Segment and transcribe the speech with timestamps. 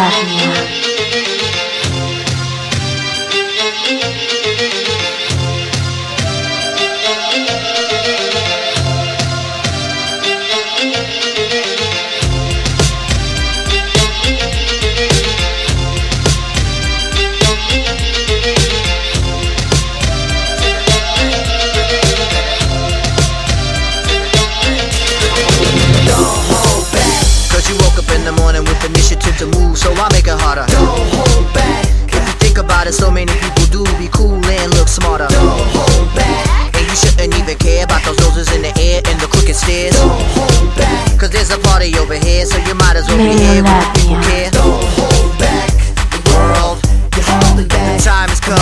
[0.00, 1.07] 我
[39.68, 41.18] Don't upstairs.
[41.18, 44.16] Cause there's a party over here, so you might as well be here when people
[44.22, 44.50] care.
[44.50, 45.68] Don't hold back
[46.08, 46.80] the world.
[47.16, 47.98] You're holding back.
[47.98, 48.58] The time has come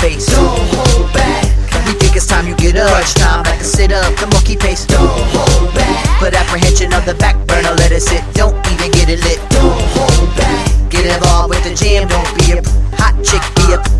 [0.00, 0.26] face.
[0.26, 1.44] Don't hold back.
[1.86, 2.88] We think it's time you get up.
[2.88, 4.16] Crunch time, back and sit up.
[4.16, 4.86] The monkey pace.
[4.86, 6.18] Don't hold back.
[6.18, 8.24] Put apprehension on the back burner, let it sit.
[8.32, 9.40] Don't even get it lit.
[9.50, 10.66] Don't hold back.
[10.90, 12.08] Get involved with the jam.
[12.08, 12.62] Don't be a
[12.96, 13.44] hot chick.
[13.56, 13.99] Be a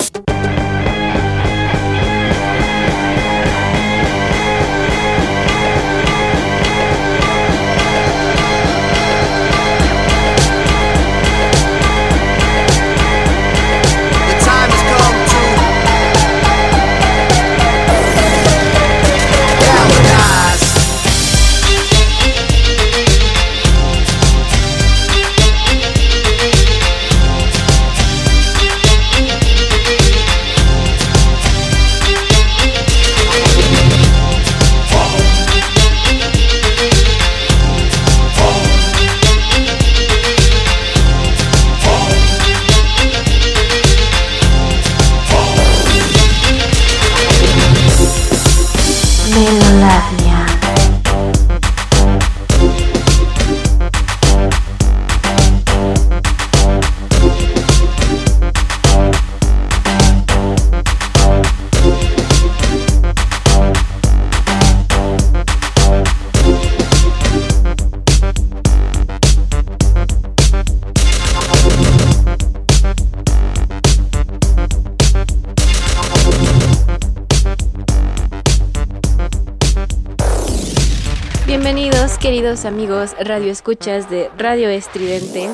[82.41, 85.51] Amigos radio escuchas de Radio Estridente.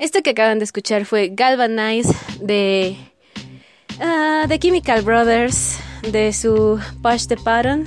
[0.00, 2.96] Esto que acaban de escuchar fue Galvanize de
[4.48, 5.78] The Chemical Brothers
[6.10, 7.86] de su Push the Pattern.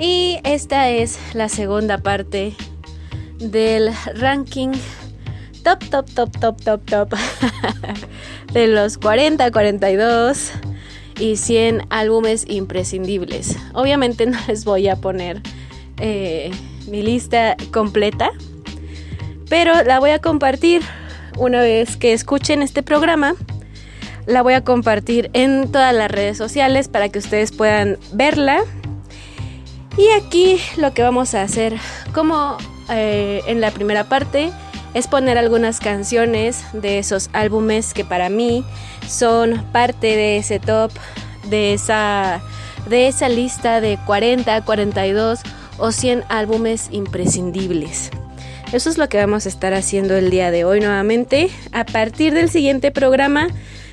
[0.00, 2.56] Y esta es la segunda parte
[3.38, 4.72] del ranking
[5.62, 7.14] top, top, top, top, top, top
[8.52, 10.50] de los 40, 42
[11.20, 13.56] y 100 álbumes imprescindibles.
[13.74, 15.40] Obviamente no les voy a poner
[15.98, 16.50] eh,
[16.88, 18.30] mi lista completa,
[19.48, 20.82] pero la voy a compartir
[21.38, 23.34] una vez que escuchen este programa.
[24.26, 28.60] La voy a compartir en todas las redes sociales para que ustedes puedan verla.
[29.96, 31.76] Y aquí lo que vamos a hacer,
[32.14, 32.56] como
[32.88, 34.50] eh, en la primera parte,
[34.94, 38.64] es poner algunas canciones de esos álbumes que para mí
[39.08, 40.92] son parte de ese top,
[41.48, 42.40] de esa,
[42.88, 45.40] de esa lista de 40, 42
[45.82, 48.10] o 100 álbumes imprescindibles.
[48.72, 51.50] Eso es lo que vamos a estar haciendo el día de hoy nuevamente.
[51.72, 53.48] A partir del siguiente programa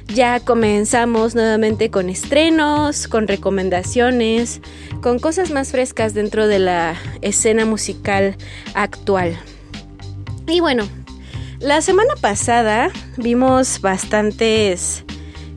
[0.06, 4.62] ya comenzamos nuevamente con estrenos, con recomendaciones,
[5.02, 8.38] con cosas más frescas dentro de la escena musical
[8.76, 9.36] actual.
[10.48, 10.88] Y bueno,
[11.60, 15.06] la semana pasada vimos bastantes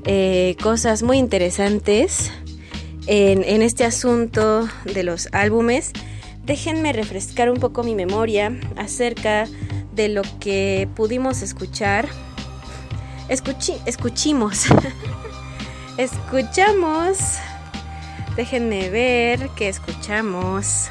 [0.06, 2.32] eh, cosas muy interesantes
[3.06, 5.92] en, en este asunto de los álbumes.
[6.44, 9.46] Déjenme refrescar un poco mi memoria acerca
[9.94, 12.08] de lo que pudimos escuchar
[13.32, 14.66] Escuchi escuchimos.
[15.96, 17.38] escuchamos.
[18.36, 20.90] Déjenme ver qué escuchamos.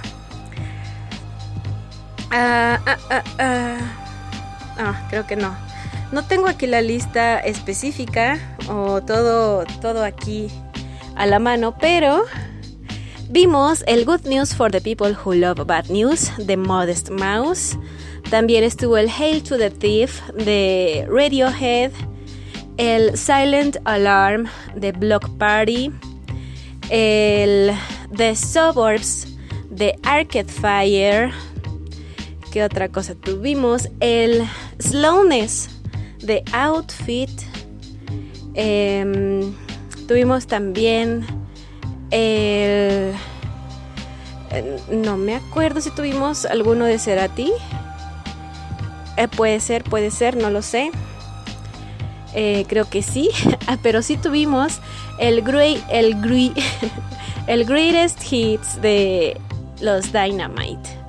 [2.32, 3.78] Ah, ah, ah, ah,
[4.80, 5.08] ah.
[5.10, 5.56] creo que no.
[6.12, 10.50] No tengo aquí la lista específica o todo, todo aquí
[11.16, 12.24] a la mano, pero
[13.32, 17.78] vimos el Good News for the People Who Love Bad News de Modest Mouse.
[18.30, 21.92] También estuvo el Hail to the Thief de Radiohead
[22.78, 25.92] el Silent Alarm de Block Party,
[26.90, 27.72] el
[28.16, 29.28] The Suburbs
[29.70, 31.32] de Arcade Fire,
[32.52, 33.88] ¿qué otra cosa tuvimos?
[34.00, 34.48] El
[34.80, 35.70] Slowness
[36.20, 37.30] de Outfit,
[38.56, 39.54] em,
[40.08, 41.26] tuvimos también
[42.12, 43.14] el...
[44.54, 47.52] Eh, no me acuerdo si tuvimos alguno de Cerati.
[49.18, 50.92] Eh, puede ser, puede ser, no lo sé.
[52.34, 53.30] Eh, creo que sí,
[53.68, 54.80] ah, pero sí tuvimos
[55.20, 56.16] el, great, el,
[57.48, 59.40] el Greatest Hits de
[59.82, 61.01] los Dynamite.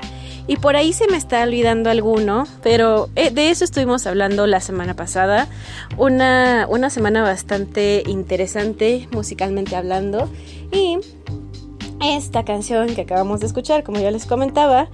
[0.46, 4.60] Y por ahí se me está olvidando alguno, pero eh, de eso estuvimos hablando la
[4.60, 5.48] semana pasada.
[5.96, 10.28] Una, una semana bastante interesante musicalmente hablando.
[10.72, 10.98] Y
[12.02, 14.88] esta canción que acabamos de escuchar, como ya les comentaba,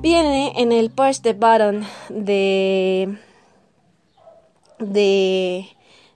[0.00, 3.16] viene en el Push the Button de
[4.78, 5.66] de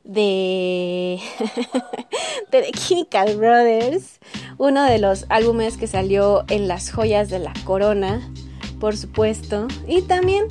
[0.04, 1.20] de,
[2.50, 4.18] de The Chemical Brothers,
[4.58, 8.20] uno de los álbumes que salió en las joyas de la corona,
[8.80, 9.68] por supuesto.
[9.86, 10.46] Y también,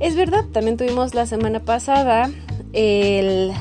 [0.00, 2.30] es verdad, también tuvimos la semana pasada
[2.72, 3.52] el,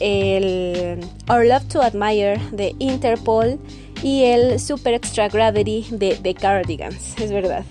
[0.00, 3.58] el Our Love to Admire de Interpol
[4.02, 7.64] y el Super Extra Gravity de The Cardigans, es verdad.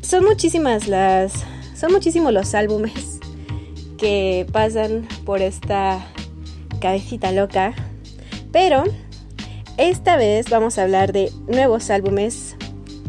[0.00, 1.32] Son muchísimas las,
[1.74, 3.18] son muchísimos los álbumes
[3.98, 6.04] que pasan por esta
[6.80, 7.74] cabecita loca.
[8.50, 8.84] Pero
[9.78, 12.56] esta vez vamos a hablar de nuevos álbumes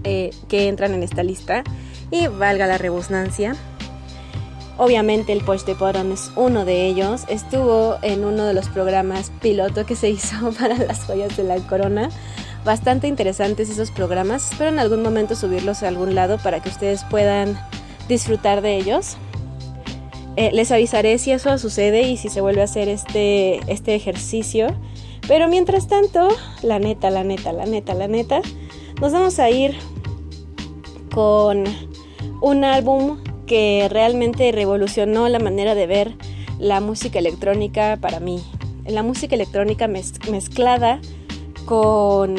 [0.04, 1.64] eh, que entran en esta lista.
[2.12, 3.56] Y valga la rebusnancia.
[4.78, 7.24] Obviamente el Push de Bottom es uno de ellos.
[7.28, 11.58] Estuvo en uno de los programas piloto que se hizo para las joyas de la
[11.58, 12.10] corona.
[12.66, 14.52] Bastante interesantes esos programas.
[14.52, 17.60] Espero en algún momento subirlos a algún lado para que ustedes puedan
[18.08, 19.18] disfrutar de ellos.
[20.36, 24.68] Eh, les avisaré si eso sucede y si se vuelve a hacer este, este ejercicio.
[25.28, 26.30] Pero mientras tanto,
[26.64, 28.42] la neta, la neta, la neta, la neta,
[29.00, 29.76] nos vamos a ir
[31.14, 31.64] con
[32.42, 36.16] un álbum que realmente revolucionó la manera de ver
[36.60, 38.42] la música electrónica para mí.
[38.86, 41.00] La música electrónica mezclada
[41.66, 42.36] con,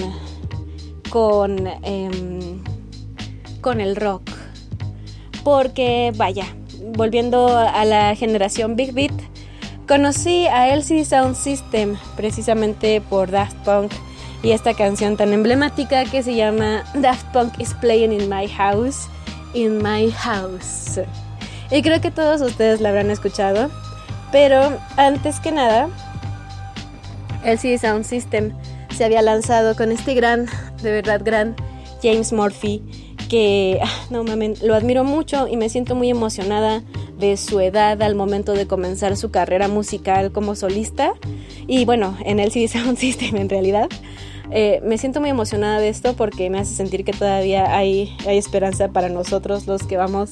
[1.08, 2.62] con, em,
[3.60, 4.28] con el rock.
[5.44, 6.46] Porque, vaya,
[6.96, 9.12] volviendo a la generación Big Beat,
[9.86, 13.92] conocí a LCD Sound System precisamente por Daft Punk
[14.44, 19.08] y esta canción tan emblemática que se llama Daft Punk is Playing in My House,
[19.54, 21.00] in My House.
[21.70, 23.70] Y creo que todos ustedes la habrán escuchado,
[24.30, 25.88] pero antes que nada,
[27.42, 28.52] LCD Sound System
[28.94, 30.46] se había lanzado con este gran,
[30.82, 31.56] de verdad gran,
[32.02, 32.82] James Murphy
[33.30, 36.82] que ah, no mames, lo admiro mucho y me siento muy emocionada
[37.18, 41.14] de su edad al momento de comenzar su carrera musical como solista
[41.66, 43.88] y bueno, en el CD Sound System en realidad.
[44.50, 48.38] Eh, me siento muy emocionada de esto porque me hace sentir que todavía hay, hay
[48.38, 50.30] esperanza para nosotros los que vamos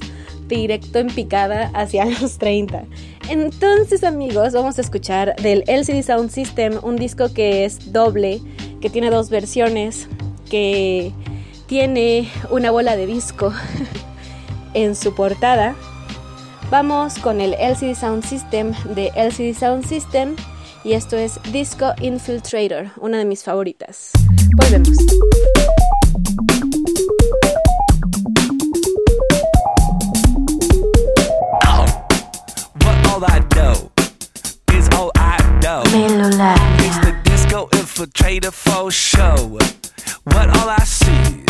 [0.49, 2.85] directo en picada hacia los 30.
[3.31, 8.41] Entonces amigos, vamos a escuchar del LCD Sound System un disco que es doble,
[8.81, 10.09] que tiene dos versiones,
[10.51, 11.13] que
[11.67, 13.53] tiene una bola de disco
[14.75, 15.75] en su portada.
[16.71, 20.37] Vamos con el LCD Sound System de LCD Sound System
[20.85, 24.11] y esto es Disco Infiltrator, una de mis favoritas.
[24.57, 24.97] Volvemos.
[36.85, 39.59] It's the disco infiltrator for show.
[40.25, 41.45] What all I see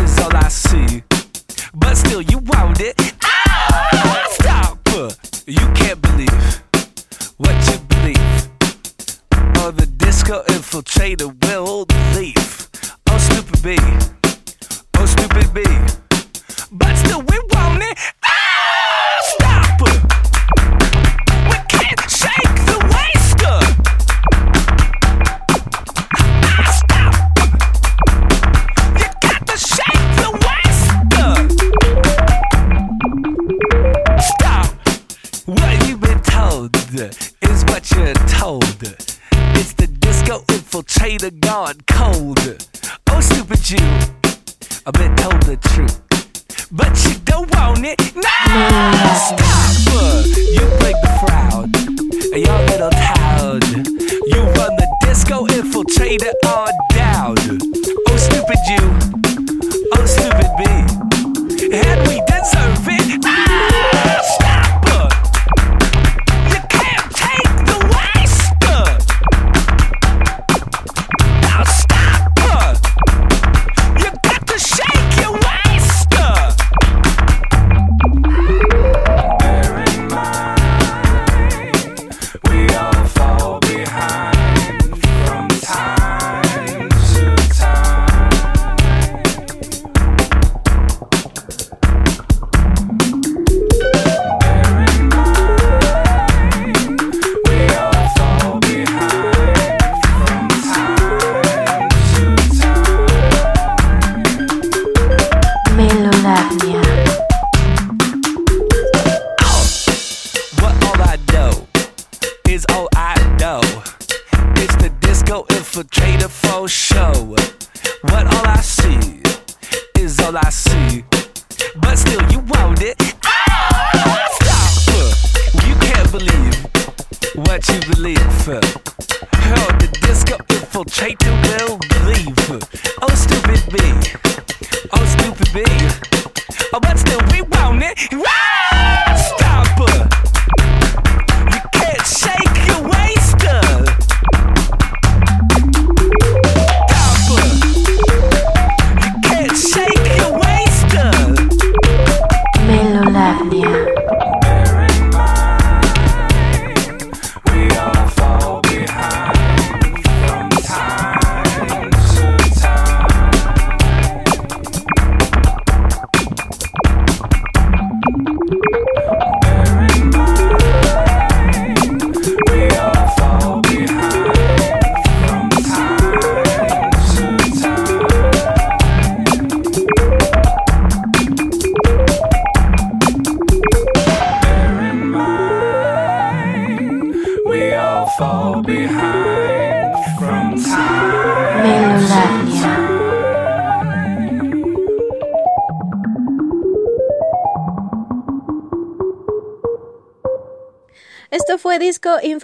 [0.00, 1.02] is all I see.
[1.74, 2.94] But still, you want it.
[3.22, 4.78] Ah, stop!
[5.46, 6.62] You can't believe
[7.36, 8.47] what you believe.
[9.60, 11.84] Oh, the disco infiltrator will
[12.14, 12.68] leave.
[13.10, 13.76] Oh, stupid B.
[14.96, 15.62] Oh, stupid B.
[16.70, 17.98] But still, we want it.
[18.24, 19.80] Ah, stop!
[21.50, 23.60] We can't shake the waster.
[26.78, 27.14] Stop!
[28.98, 31.34] You got to shake the waster.
[34.22, 34.68] Stop!
[35.46, 36.76] What you've been told
[37.42, 38.64] is what you're told.
[39.54, 42.38] It's the disco infiltrator gone cold.
[43.10, 43.78] Oh, stupid you!
[44.86, 46.00] I've been told the truth.
[46.70, 47.98] But you don't want it.
[48.14, 48.22] No!
[49.26, 49.74] Stop!
[50.36, 51.68] You break the crowd.
[52.36, 53.60] Your little town.
[54.32, 57.36] You run the disco infiltrator on down.
[58.08, 58.84] Oh, stupid you.
[59.94, 60.72] Oh, stupid me.
[61.72, 63.24] And we deserve it.
[63.24, 63.47] Ah,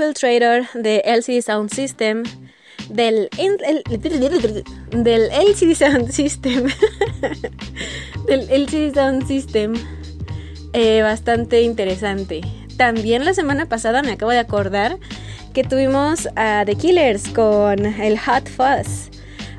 [0.09, 2.23] Infiltrator de LCD Sound System.
[2.91, 3.83] Del, el-
[5.03, 6.67] del LCD Sound System.
[8.27, 9.75] del LCD Sound System.
[10.73, 12.43] Eh, bastante interesante.
[12.77, 14.99] También la semana pasada me acabo de acordar
[15.55, 19.11] que tuvimos a The Killers con el Hot Fuzz.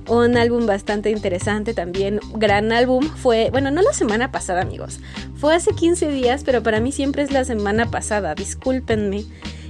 [0.07, 3.03] Un álbum bastante interesante también, gran álbum.
[3.15, 4.99] Fue, bueno, no la semana pasada, amigos.
[5.35, 9.23] Fue hace 15 días, pero para mí siempre es la semana pasada, discúlpenme.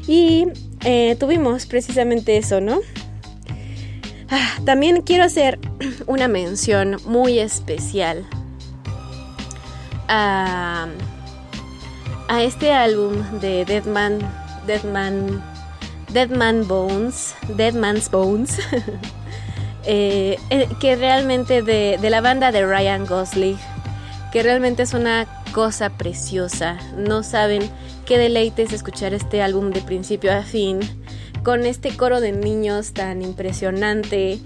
[0.08, 0.48] Y
[0.86, 2.80] eh, tuvimos precisamente eso, ¿no?
[4.30, 5.60] Ah, también quiero hacer
[6.08, 8.26] una mención muy especial
[10.08, 10.88] a,
[12.28, 14.20] a este álbum de Deadman,
[14.68, 15.44] Deadman,
[16.14, 18.60] Deadman Bones, Deadman's Bones,
[19.86, 23.58] eh, eh, que realmente de, de la banda de Ryan Gosling,
[24.36, 26.78] que realmente es una cosa preciosa.
[26.98, 27.62] No saben
[28.06, 30.82] qué deleite es escuchar este álbum de principio a fin,
[31.42, 34.40] con este coro de niños tan impresionante,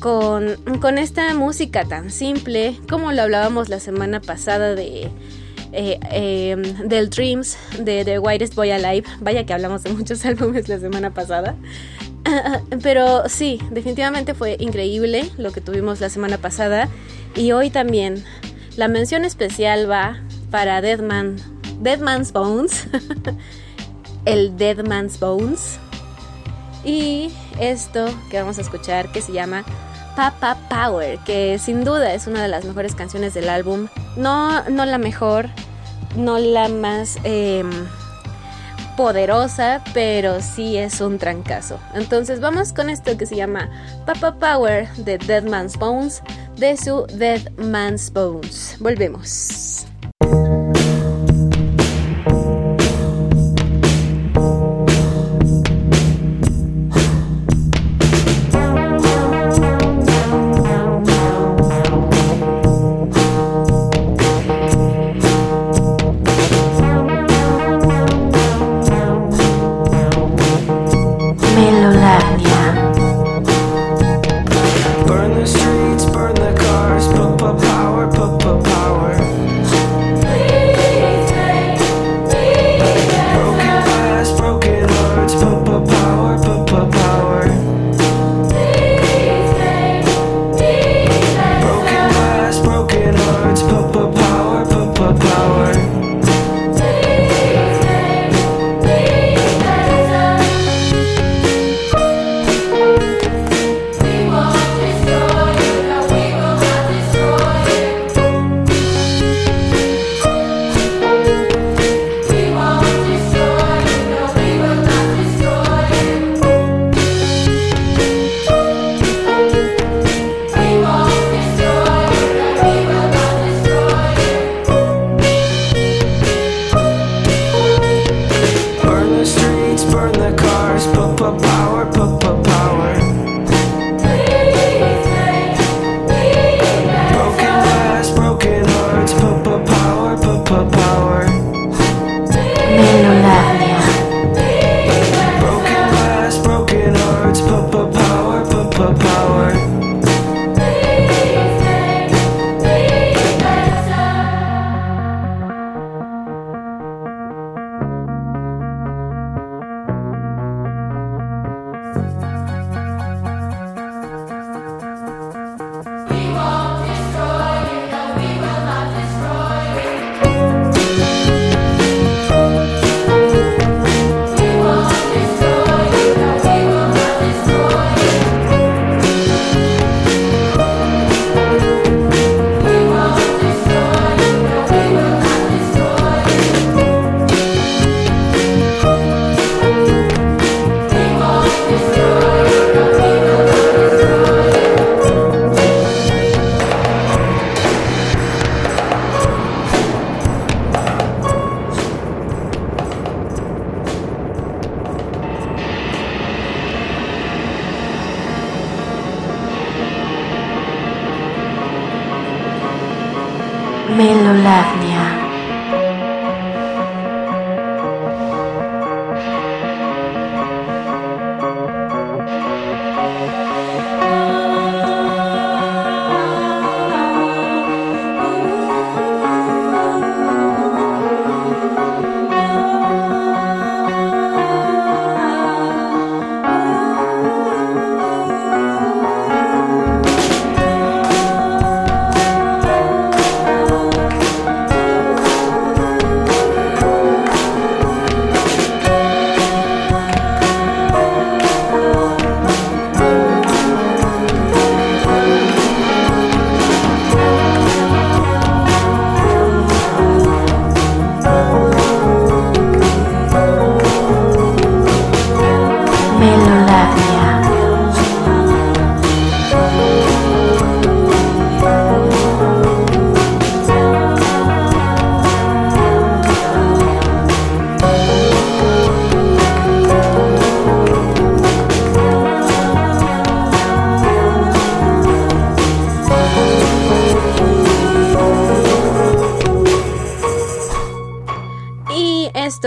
[0.00, 5.12] con, con esta música tan simple, como lo hablábamos la semana pasada de
[5.70, 9.06] eh, em, del Dreams de The Whitest Boy Alive.
[9.20, 11.54] Vaya que hablamos de muchos álbumes la semana pasada.
[12.82, 16.88] Pero sí, definitivamente fue increíble lo que tuvimos la semana pasada.
[17.36, 18.24] Y hoy también.
[18.76, 20.18] La mención especial va
[20.50, 21.36] para Deadman,
[21.80, 22.86] Deadman's Bones.
[24.26, 25.78] el Deadman's Bones.
[26.84, 29.64] Y esto que vamos a escuchar que se llama
[30.14, 33.88] Papa Power, que sin duda es una de las mejores canciones del álbum.
[34.16, 35.48] No, no la mejor,
[36.14, 37.70] no la más em,
[38.96, 41.80] poderosa, pero sí es un trancazo.
[41.94, 43.70] Entonces vamos con esto que se llama
[44.04, 46.22] Papa Power de Dead Man's Bones,
[46.56, 48.76] de su Dead Man's Bones.
[48.80, 49.86] Volvemos.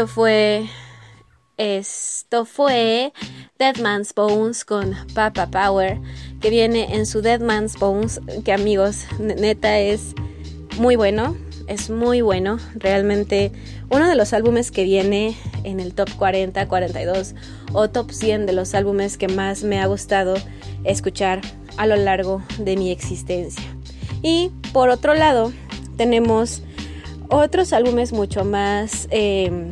[0.08, 0.68] Fue.
[1.58, 3.12] Esto fue
[3.58, 6.00] Dead Man's Bones con Papa Power,
[6.40, 10.14] que viene en su Dead Man's Bones, que amigos, neta es
[10.78, 11.36] muy bueno.
[11.68, 12.60] es muy bueno.
[12.76, 13.52] Realmente
[13.90, 17.36] uno de los álbumes que viene en el top 40, 42
[17.74, 20.36] o top 100 de los álbumes que más me ha gustado
[20.84, 21.42] escuchar
[21.78, 23.64] a lo largo de mi existencia.
[24.22, 25.52] Y por otro lado,
[25.98, 26.64] tenemos
[27.30, 29.08] otros álbumes mucho más...
[29.12, 29.72] Em,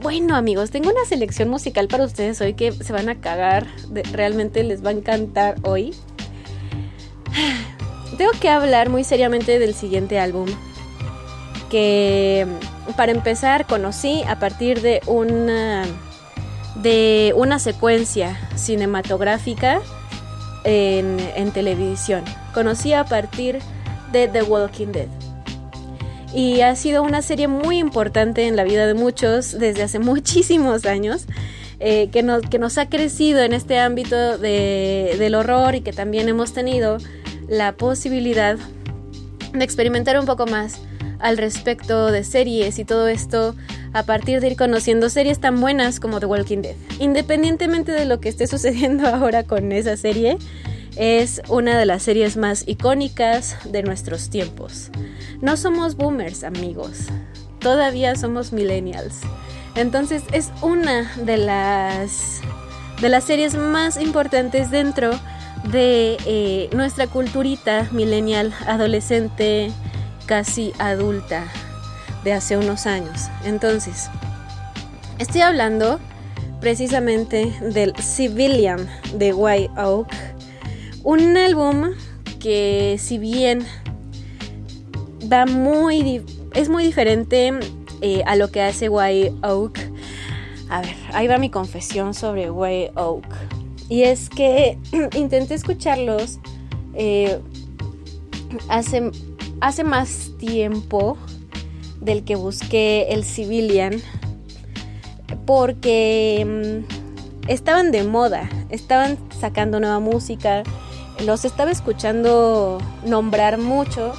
[0.00, 3.66] bueno amigos, tengo una selección musical para ustedes hoy que se van a cagar,
[4.12, 5.94] realmente les va a encantar hoy.
[8.16, 10.48] Tengo que hablar muy seriamente del siguiente álbum,
[11.70, 12.46] que
[12.96, 15.84] para empezar conocí a partir de una,
[16.76, 19.80] de una secuencia cinematográfica
[20.64, 22.24] en televisión.
[22.52, 23.60] Conocí a partir
[24.10, 25.27] de The Walking Dead
[26.34, 30.86] y ha sido una serie muy importante en la vida de muchos desde hace muchísimos
[30.86, 31.26] años.
[31.80, 35.92] Eh, que, nos, que nos ha crecido en este ámbito de, del horror y que
[35.92, 36.98] también hemos tenido
[37.48, 38.58] la posibilidad
[39.52, 40.80] de experimentar un poco más
[41.20, 43.54] al respecto de series y todo esto
[43.92, 46.74] a partir de ir conociendo series tan buenas como The Walking Dead.
[46.98, 50.36] Independientemente de lo que esté sucediendo ahora con esa serie,
[50.98, 54.90] es una de las series más icónicas de nuestros tiempos.
[55.40, 57.06] No somos boomers, amigos.
[57.60, 59.20] Todavía somos millennials.
[59.76, 62.40] Entonces es una de las
[63.00, 65.12] de las series más importantes dentro
[65.70, 69.70] de eh, nuestra culturita millennial, adolescente,
[70.26, 71.46] casi adulta
[72.24, 73.28] de hace unos años.
[73.44, 74.10] Entonces,
[75.18, 76.00] estoy hablando
[76.60, 80.08] precisamente del Civilian de White Oak,
[81.08, 81.94] un álbum
[82.38, 83.64] que si bien
[85.32, 87.50] va muy es muy diferente
[88.02, 89.78] eh, a lo que hace White Oak.
[90.68, 93.24] A ver, ahí va mi confesión sobre White Oak.
[93.88, 94.78] Y es que
[95.16, 96.40] intenté escucharlos
[96.92, 97.40] eh,
[98.68, 99.10] hace,
[99.62, 101.16] hace más tiempo
[102.02, 103.94] del que busqué el Civilian
[105.46, 110.64] porque mm, estaban de moda, estaban sacando nueva música,
[111.24, 114.12] los estaba escuchando nombrar mucho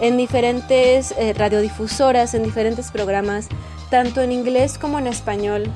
[0.00, 3.48] en diferentes eh, radiodifusoras, en diferentes programas,
[3.90, 5.70] tanto en inglés como en español,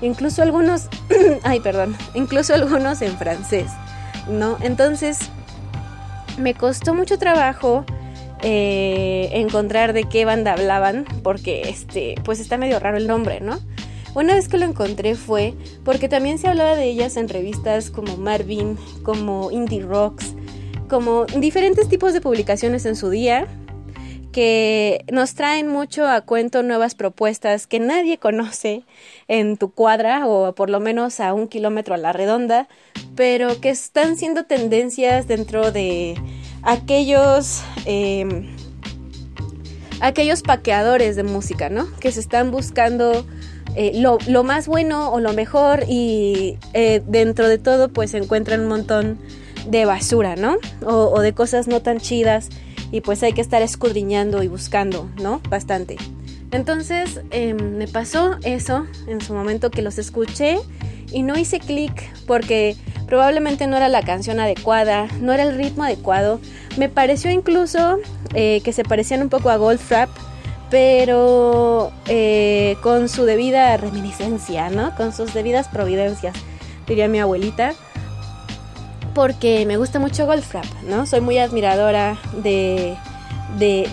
[0.00, 0.88] incluso algunos,
[1.42, 3.70] ay perdón, incluso algunos en francés,
[4.28, 4.56] ¿no?
[4.60, 5.18] Entonces,
[6.38, 7.84] me costó mucho trabajo
[8.42, 13.58] eh, encontrar de qué banda hablaban, porque este, pues está medio raro el nombre, ¿no?
[14.14, 18.16] Una vez que lo encontré fue porque también se hablaba de ellas en revistas como
[18.16, 20.34] Marvin, como Indie Rocks,
[20.88, 23.46] como diferentes tipos de publicaciones en su día
[24.32, 28.84] que nos traen mucho a cuento nuevas propuestas que nadie conoce
[29.28, 32.68] en tu cuadra o por lo menos a un kilómetro a la redonda,
[33.16, 36.16] pero que están siendo tendencias dentro de
[36.62, 38.54] aquellos em,
[40.00, 41.88] aquellos paqueadores de música, ¿no?
[42.00, 43.26] Que se están buscando
[43.76, 48.18] eh, lo, lo, más bueno o lo mejor y eh, dentro de todo pues se
[48.18, 49.18] encuentran un montón
[49.66, 50.56] de basura, ¿no?
[50.84, 52.48] O, de cosas no tan chidas
[52.90, 55.40] y pues hay que estar escudriñando y buscando, ¿no?
[55.48, 55.96] Bastante.
[56.50, 60.58] Entonces em, me pasó eso en su momento que los escuché
[61.12, 61.92] y no hice clic
[62.26, 66.40] porque probablemente no era la canción adecuada, no era el ritmo adecuado.
[66.76, 67.98] Me pareció incluso
[68.34, 70.10] eh, que se parecían un poco a Goldfrapp,
[70.70, 74.94] pero eh, con su debida reminiscencia, ¿no?
[74.96, 76.34] Con sus debidas providencias,
[76.86, 77.74] diría mi abuelita
[79.14, 81.06] porque me gusta mucho Goldfrapp, ¿no?
[81.06, 82.96] Soy muy admiradora de,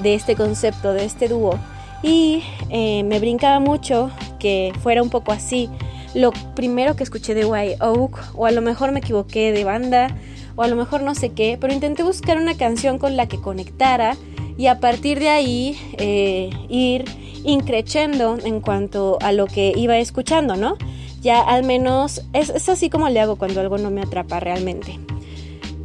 [0.04, 1.60] este concepto, de este dúo.
[2.04, 5.70] Y eh, me brincaba mucho que fuera un poco así.
[6.14, 10.16] Lo primero que escuché de White Oak, o a lo mejor me equivoqué de banda,
[10.56, 13.42] o a lo mejor no sé qué, pero intenté buscar una canción con la que
[13.42, 14.16] conectara
[14.58, 17.06] y a partir de ahí eh, ir
[17.44, 20.78] increchendo en cuanto a lo que iba escuchando, ¿no?
[21.22, 25.00] ya al menos es, así como le hago cuando algo no me atrapa realmente.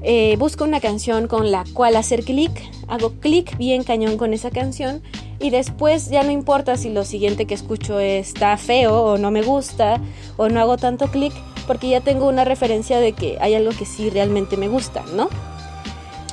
[0.02, 2.52] Eh, busco una canción con la cual hacer clic,
[2.88, 5.02] hago clic bien cañón con esa canción
[5.38, 9.42] y después ya no importa si lo siguiente que escucho está feo o no me
[9.42, 10.00] gusta
[10.36, 11.32] o no hago tanto clic
[11.66, 15.28] porque ya tengo una referencia de que hay algo que sí realmente me gusta, ¿no?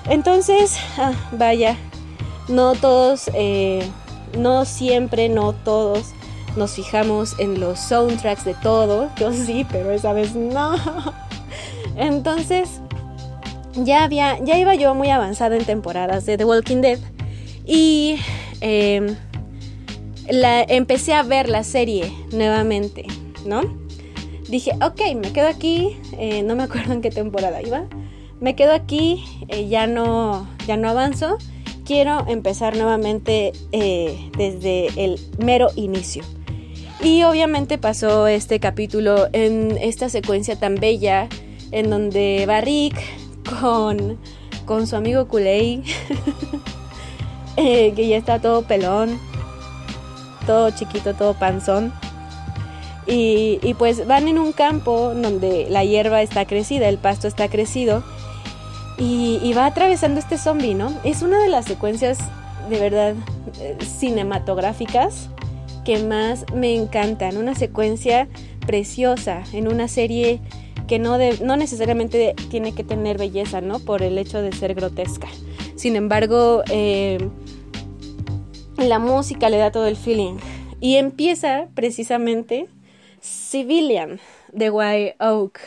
[0.08, 1.78] Entonces, ah, vaya,
[2.50, 3.88] no todos, eh,
[4.38, 6.14] no siempre, no todos
[6.56, 9.10] nos fijamos en los soundtracks de todo.
[9.18, 10.76] Yo sí, pero esa vez no.
[11.96, 12.82] Entonces,
[13.76, 17.00] ya había, ya iba yo muy avanzada en temporadas de The Walking Dead.
[17.66, 18.18] Y
[18.62, 19.16] em,
[20.28, 23.06] empecé a ver la serie nuevamente,
[23.46, 23.62] ¿no?
[24.48, 25.98] Dije, ok, me quedo aquí.
[26.18, 27.84] Eh, no me acuerdo en qué temporada iba.
[28.40, 31.38] Me quedo aquí, eh, ya, no, ya no avanzo
[31.90, 36.24] quiero empezar nuevamente eh, desde el mero inicio.
[37.02, 41.28] Y obviamente pasó este capítulo en esta secuencia tan bella
[41.72, 42.96] en donde Barrick
[43.60, 44.20] con,
[44.66, 45.82] con su amigo Kulei,
[47.58, 49.20] eh, que ya está todo pelón,
[50.46, 51.92] todo chiquito, todo panzón.
[53.08, 57.48] Y, y, pues van en un campo donde la hierba está crecida, el pasto está
[57.48, 58.04] crecido.
[59.02, 60.92] Y, va atravesando este zombie, ¿no?
[61.06, 62.20] Es una de las secuencias
[62.70, 63.16] de verdad
[63.62, 65.30] eh, cinematográficas
[65.86, 67.38] que más me encantan.
[67.38, 68.28] Una secuencia
[68.68, 70.42] preciosa en una serie
[70.88, 73.80] que no, no necesariamente tiene que tener belleza, ¿no?
[73.80, 75.30] Por el hecho de ser grotesca.
[75.76, 77.20] Sin embargo, eh,
[78.78, 80.36] la música le da todo el feeling.
[80.82, 82.68] Y empieza precisamente
[83.22, 84.20] Civilian
[84.52, 85.60] de White Oak.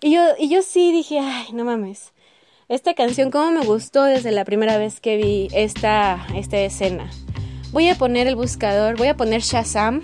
[0.00, 2.12] Y yo, y yo sí dije, ay, no mames.
[2.68, 7.08] Esta canción, cómo me gustó desde la primera vez que vi esta, esta escena.
[7.70, 10.02] Voy a poner el buscador, voy a poner Shazam.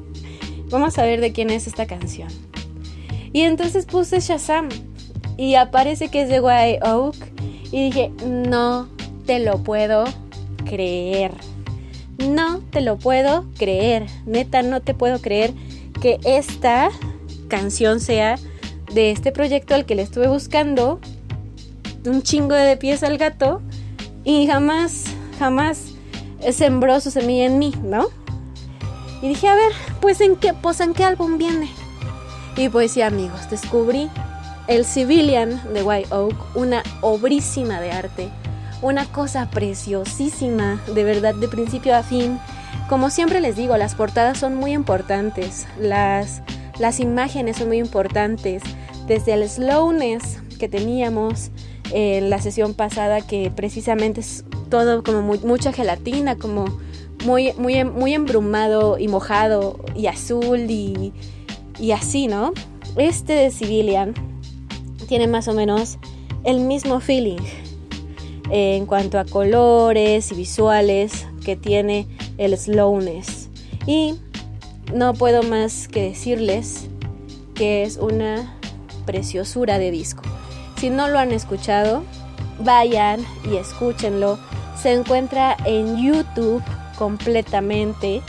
[0.70, 2.28] Vamos a ver de quién es esta canción.
[3.32, 4.68] Y entonces puse Shazam
[5.38, 7.16] y aparece que es de White Oak
[7.72, 8.90] y dije, no
[9.24, 10.04] te lo puedo
[10.66, 11.32] creer.
[12.18, 14.04] No te lo puedo creer.
[14.26, 15.54] Neta, no te puedo creer
[16.02, 16.90] que esta
[17.48, 18.38] canción sea
[18.92, 21.00] de este proyecto al que le estuve buscando
[22.06, 23.62] un chingo de pies al gato
[24.24, 25.04] y jamás,
[25.38, 25.92] jamás
[26.52, 28.06] sembró su semilla en mí, ¿no?
[29.22, 31.70] Y dije, a ver, pues en qué, pues qué álbum viene.
[32.56, 34.10] Y pues sí, amigos, descubrí
[34.66, 38.30] el Civilian de White Oak, una obrísima de arte,
[38.82, 42.38] una cosa preciosísima, de verdad, de principio a fin.
[42.88, 46.42] Como siempre les digo, las portadas son muy importantes, las,
[46.78, 48.62] las imágenes son muy importantes,
[49.06, 51.50] desde el slowness que teníamos
[51.92, 56.66] en la sesión pasada, que precisamente es todo como mucha gelatina, como
[57.24, 61.12] muy, muy, muy embrumado y mojado y azul y,
[61.78, 62.52] y así, ¿no?
[62.96, 64.14] Este de Civilian
[65.08, 65.98] tiene más o menos
[66.44, 67.42] el mismo feeling
[68.50, 72.06] en cuanto a colores y visuales que tiene
[72.38, 73.48] el slowness.
[73.86, 74.16] Y
[74.94, 76.88] no puedo más que decirles
[77.54, 78.56] que es una
[79.04, 80.22] preciosura de disco.
[80.76, 82.04] Si no lo han escuchado,
[82.60, 84.38] vayan y escúchenlo.
[84.80, 86.62] Se encuentra en YouTube
[86.98, 88.22] completamente.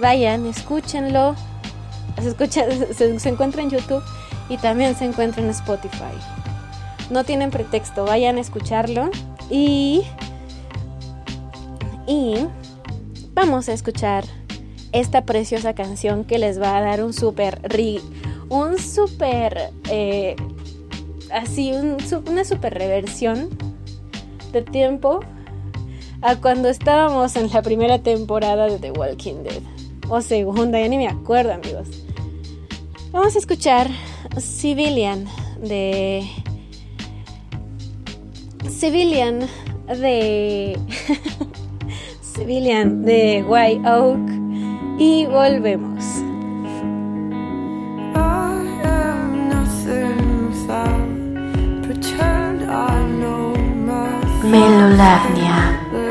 [0.00, 1.34] Vayan, escúchenlo.
[2.20, 4.02] Se, escucha, se, encuentra en YouTube
[4.48, 6.14] y también se encuentra en Spotify.
[7.10, 9.10] No tienen pretexto, vayan a escucharlo
[9.50, 10.02] y
[12.06, 12.36] y
[13.34, 14.24] vamos a escuchar
[14.92, 17.60] esta preciosa canción que les va a dar un super
[18.48, 20.36] un super eh,
[21.32, 21.96] así un,
[22.28, 23.48] una super reversión
[24.52, 25.20] de tiempo
[26.22, 29.62] a cuando estábamos en la primera temporada de The Walking Dead
[30.08, 31.88] o segunda ya ni me acuerdo amigos
[33.12, 33.88] vamos a escuchar
[34.38, 35.26] Civilian
[35.62, 36.26] de
[38.68, 39.48] Civilian
[39.88, 40.78] de
[42.22, 44.38] Civilian de White Oak
[44.98, 46.04] y volvemos.
[54.50, 56.07] Melolavnia.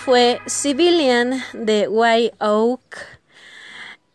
[0.00, 2.80] Fue Civilian de White Oak.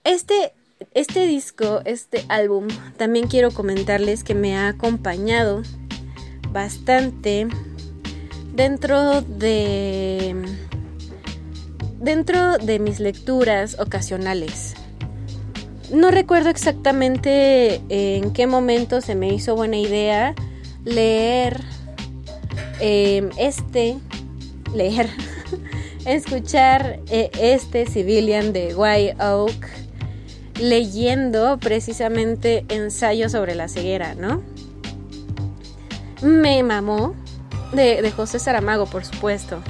[0.04, 0.54] Este,
[0.94, 5.62] este disco, este álbum, también quiero comentarles que me ha acompañado
[6.52, 7.48] bastante
[8.54, 10.36] dentro de
[12.00, 14.76] dentro de mis lecturas ocasionales.
[15.92, 20.36] No recuerdo exactamente en qué momento se me hizo buena idea
[20.84, 21.62] leer
[22.80, 23.98] eh, este,
[24.74, 25.10] leer,
[26.06, 29.68] escuchar eh, este Civilian de White Oak
[30.60, 34.42] leyendo precisamente ensayo sobre la ceguera, ¿no?
[36.22, 37.14] Me mamó
[37.74, 39.62] de, de José Saramago, por supuesto.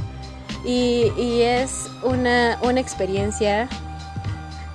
[0.63, 3.67] Y, y es una, una experiencia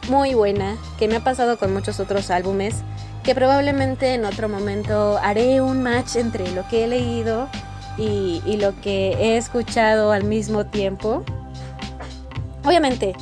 [0.08, 2.82] muy buena que me ha pasado con muchos otros álbumes
[3.22, 7.48] que probablemente en otro momento haré un match entre lo que he leído
[7.98, 11.22] y, y, lo que he escuchado al mismo tiempo.
[12.64, 13.14] Obviamente,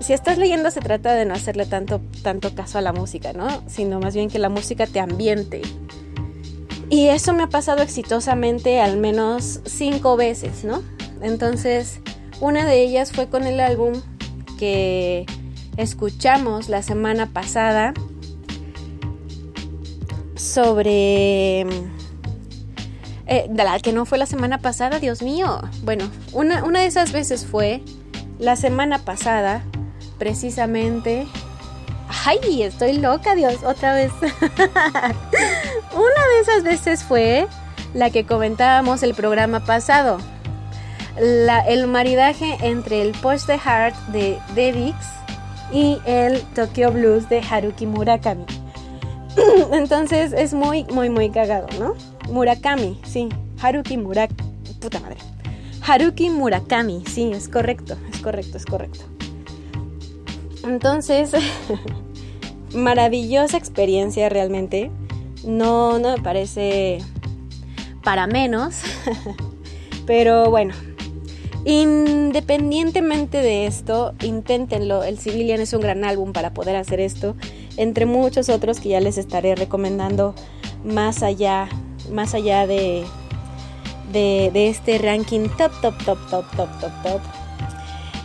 [0.00, 3.62] si estás leyendo se trata de no hacerle tanto, tanto caso a la música, ¿no?
[3.68, 5.62] Sino más bien que la música te ambiente.
[6.90, 10.82] Y eso me ha pasado exitosamente al menos cinco veces, ¿no?
[11.22, 12.00] Entonces,
[12.40, 13.94] una de ellas fue con el álbum
[14.58, 15.24] que
[15.76, 17.94] escuchamos la semana pasada
[20.34, 21.60] sobre...
[23.26, 25.60] Eh, la que no fue la semana pasada, Dios mío.
[25.84, 27.82] Bueno, una, una de esas veces fue
[28.42, 29.62] la semana pasada,
[30.18, 31.26] precisamente...
[32.26, 33.62] ¡Ay, estoy loca, Dios!
[33.64, 34.12] Otra vez.
[34.20, 34.30] una
[35.92, 37.46] de esas veces fue
[37.94, 40.18] la que comentábamos el programa pasado.
[41.16, 44.96] El maridaje entre el Post the Heart de Devix
[45.72, 48.44] y el Tokyo Blues de Haruki Murakami.
[49.72, 51.94] Entonces es muy, muy, muy cagado, ¿no?
[52.30, 53.28] Murakami, sí.
[53.62, 54.42] Haruki Murakami.
[54.80, 55.18] Puta madre.
[55.86, 59.04] Haruki Murakami, sí, es correcto, correcto, es correcto.
[60.64, 61.32] Entonces,
[62.74, 64.90] maravillosa experiencia realmente.
[65.44, 66.98] No, no me parece
[68.02, 68.76] para menos.
[70.06, 70.74] Pero bueno,
[71.64, 75.04] Independientemente de esto, inténtenlo.
[75.04, 77.36] El Civilian es un gran álbum para poder hacer esto,
[77.76, 80.34] entre muchos otros que ya les estaré recomendando
[80.84, 81.68] más allá,
[82.10, 83.04] más allá de,
[84.12, 87.20] de, de este ranking top, top, top, top, top, top, top.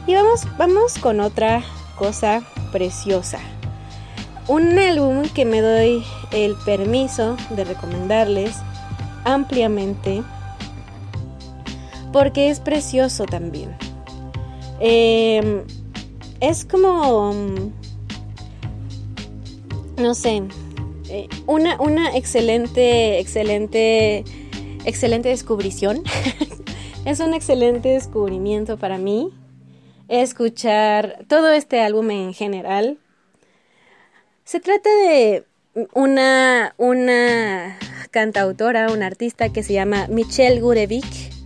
[0.08, 1.62] Y vamos, vamos con otra
[1.98, 2.42] cosa
[2.72, 3.40] preciosa.
[4.48, 6.02] Un álbum que me doy
[6.32, 8.56] el permiso de recomendarles
[9.26, 10.24] ampliamente
[12.14, 13.76] porque es precioso también.
[14.80, 15.66] Eh,
[16.40, 17.74] es como, mm,
[20.02, 20.42] no sé,
[21.10, 24.24] eh, una, una excelente, excelente,
[24.86, 26.02] excelente descubrición.
[27.06, 29.34] es un excelente descubrimiento para mí
[30.08, 32.98] escuchar todo este álbum en general.
[34.44, 35.46] Se trata de
[35.94, 37.78] una, una
[38.12, 41.38] cantautora, una artista que se llama Michelle Gurevich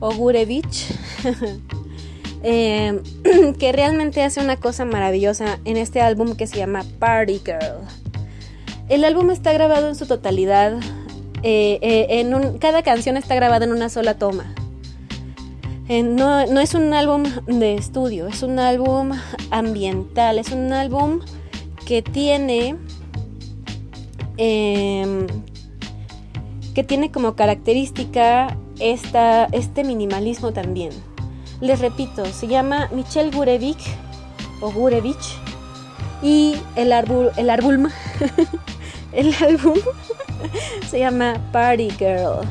[0.00, 0.94] Ogurevich,
[2.42, 3.00] eh,
[3.58, 7.80] que realmente hace una cosa maravillosa en este álbum que se llama Party Girl.
[8.88, 10.78] El álbum está grabado en su totalidad,
[11.42, 14.54] eh, eh, en cada canción está grabada en una sola toma.
[15.88, 19.12] No, no, es un álbum de estudio, es un álbum
[19.50, 21.20] ambiental, es un álbum
[21.86, 22.76] que tiene
[24.36, 25.26] em,
[26.74, 30.90] que tiene como característica esta, este minimalismo también.
[31.62, 33.96] Les repito, se llama Michelle Gurevich
[34.60, 35.38] o Gurevich
[36.22, 37.50] y el el
[39.12, 39.78] el álbum
[40.88, 42.46] se llama Party Girl,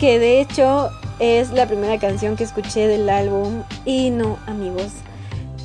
[0.00, 4.92] que de hecho es la primera canción que escuché del álbum y no, amigos,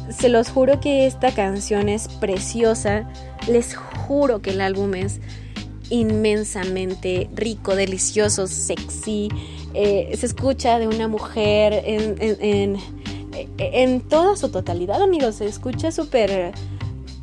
[0.10, 3.08] se los juro que esta canción es preciosa,
[3.48, 5.20] les juro que el álbum es
[5.90, 9.30] inmensamente rico, delicioso, sexy.
[9.74, 12.78] Eh, se escucha de una mujer en, en,
[13.58, 15.36] en, toda su totalidad, amigos.
[15.36, 16.54] Se escucha súper...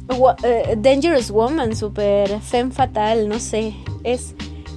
[0.08, 0.30] Uh,
[0.76, 3.74] dangerous Woman, súper femme fatal, no sé.
[4.04, 4.34] Es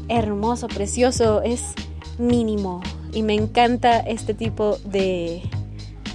[0.08, 1.74] hermoso, precioso, es
[2.18, 2.82] mínimo.
[3.12, 5.42] Y me encanta este tipo de,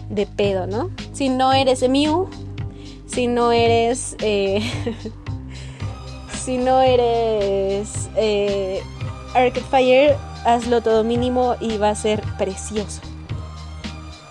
[0.08, 0.90] de pedo, ¿no?
[1.12, 2.28] Si no eres Mew,
[3.06, 4.16] si no eres...
[4.20, 4.60] Eh,
[6.44, 8.82] si no eres eh,
[9.34, 13.00] Arcade Fire, hazlo todo mínimo y va a ser precioso.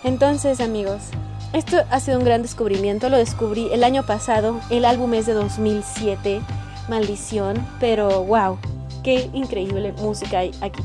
[0.03, 1.01] Entonces, amigos,
[1.53, 3.09] esto ha sido un gran descubrimiento.
[3.09, 4.59] Lo descubrí el año pasado.
[4.69, 6.41] El álbum es de 2007.
[6.87, 7.65] Maldición.
[7.79, 8.57] Pero wow,
[9.03, 10.83] qué increíble música hay aquí.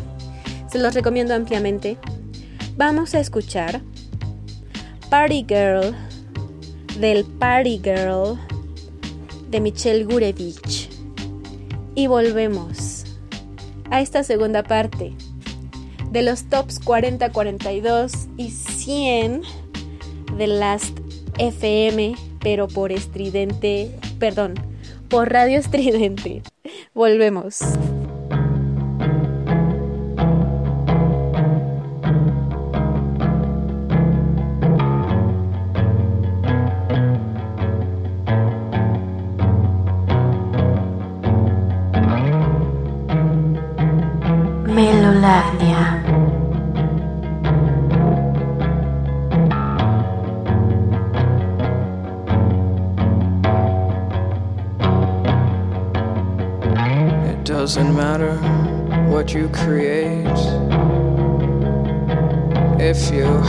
[0.68, 1.96] Se los recomiendo ampliamente.
[2.76, 3.80] Vamos a escuchar
[5.08, 5.94] Party Girl
[7.00, 8.38] del Party Girl
[9.50, 10.90] de Michelle Gurevich.
[11.94, 13.04] Y volvemos
[13.90, 15.14] a esta segunda parte
[16.10, 19.42] de los tops 40, 42 y 100
[20.36, 20.98] de Last
[21.38, 24.54] FM, pero por estridente, perdón,
[25.08, 26.42] por radio estridente.
[26.94, 27.58] Volvemos.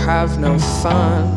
[0.09, 1.27] Have no fun.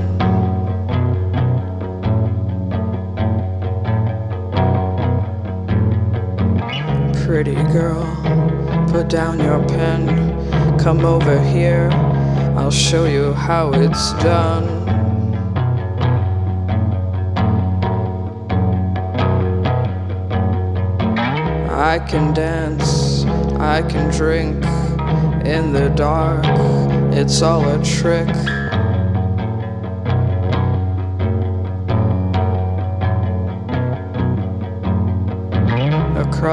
[7.27, 8.03] Pretty girl,
[8.91, 10.07] put down your pen,
[10.79, 11.91] come over here,
[12.57, 14.89] I'll show you how it's done.
[21.69, 23.27] I can dance,
[23.61, 24.65] I can drink
[25.47, 26.43] in the dark,
[27.15, 28.31] it's all a trick.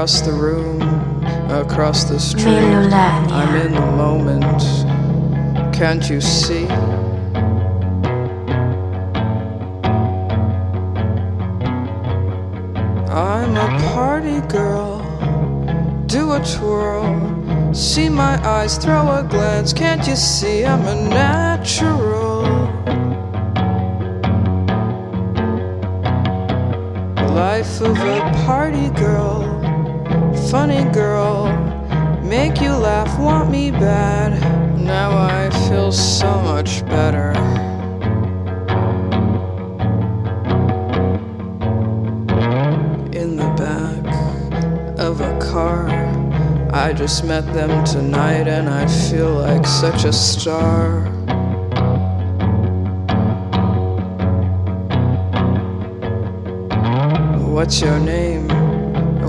[0.00, 0.80] Across the room,
[1.50, 4.62] across the street, I'm in the moment.
[5.74, 6.64] Can't you see?
[13.08, 15.00] I'm a party girl.
[16.06, 17.74] Do a twirl.
[17.74, 19.74] See my eyes, throw a glance.
[19.74, 22.19] Can't you see I'm a natural?
[30.92, 31.46] Girl.
[32.22, 34.32] Make you laugh, want me bad.
[34.76, 37.30] Now I feel so much better.
[43.12, 45.88] in the back of a car.
[46.72, 51.02] I just met them tonight and I feel like such a star.
[57.46, 58.48] What's your name?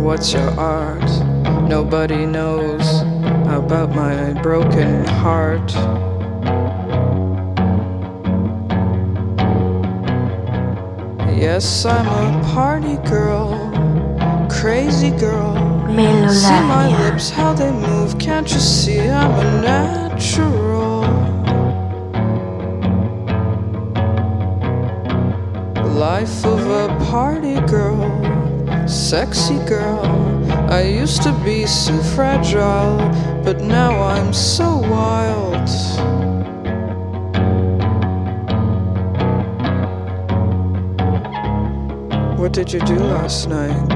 [0.01, 1.01] What's your art?
[1.72, 3.01] Nobody knows
[3.47, 5.72] about my broken heart.
[11.34, 13.55] Yes, I'm a party girl,
[14.49, 15.55] crazy girl.
[16.30, 18.19] See my lips, how they move.
[18.19, 21.03] Can't you see I'm a natural?
[25.88, 28.20] Life of a party girl,
[28.92, 30.06] sexy girl.
[30.70, 32.98] I used to be so fragile,
[33.44, 35.70] but now I'm so wild.
[42.38, 43.88] What did you do last night?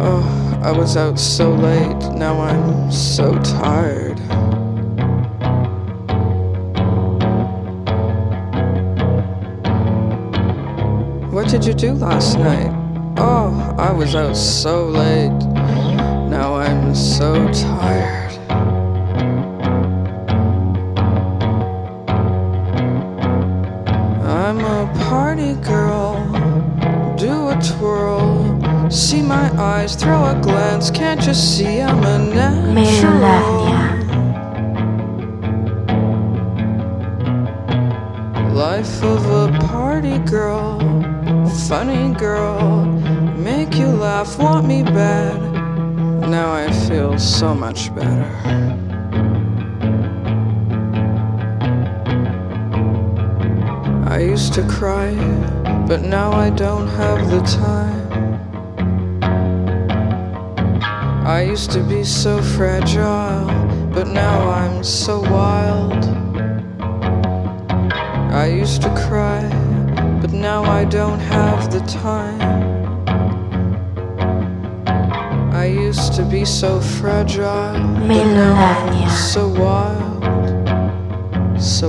[0.00, 2.12] Oh, I was out so late.
[2.12, 4.18] Now I'm so tired.
[11.32, 12.77] What did you do last night?
[13.88, 15.32] I was out so late.
[16.28, 18.32] Now I'm so tired.
[24.26, 26.22] I'm a party girl.
[27.16, 28.90] Do a twirl.
[28.90, 30.90] See my eyes, throw a glance.
[30.90, 31.77] Can't you see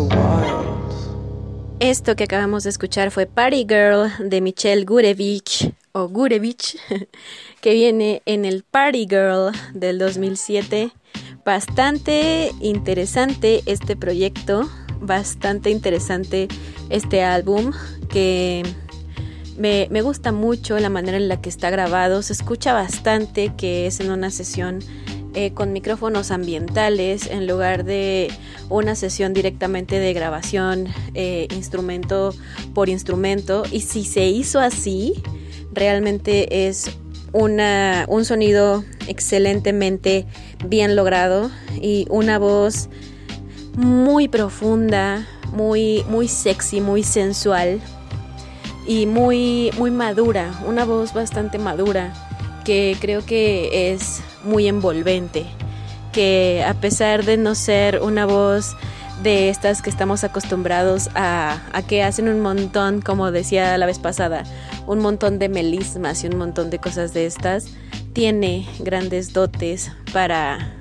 [0.03, 0.70] wild.
[1.80, 6.78] Esto que acabamos de escuchar fue Party Girl de Michelle Gurevich o Gurevich,
[7.61, 10.91] que viene en el Party Girl del 2007.
[11.45, 14.70] Bastante interesante este proyecto
[15.01, 16.47] bastante interesante
[16.89, 17.72] este álbum
[18.09, 18.63] que
[19.60, 22.22] me, gusta mucho la manera en la que está grabado.
[22.22, 24.80] Se escucha bastante que es en una sesión
[25.36, 28.32] eh, con micrófonos ambientales en lugar de
[28.70, 32.34] una sesión directamente de grabación eh, instrumento
[32.74, 33.64] por instrumento.
[33.70, 35.22] Y si se hizo así,
[35.74, 36.89] realmente es
[37.34, 40.26] una, un sonido excelentemente
[40.66, 41.51] bien logrado
[41.82, 42.88] y una voz
[43.76, 47.82] muy profunda, muy, muy sexy, muy sensual
[48.90, 52.12] y muy, muy madura, una voz bastante madura
[52.66, 55.46] que creo que es muy envolvente,
[56.12, 58.76] que a pesar de no ser una voz
[59.22, 64.00] de estas que estamos acostumbrados a, a, que hacen un montón, como decía la vez
[64.00, 64.44] pasada,
[64.88, 67.68] un montón de melismas y un montón de cosas de estas,
[68.14, 70.74] tiene grandes dotes para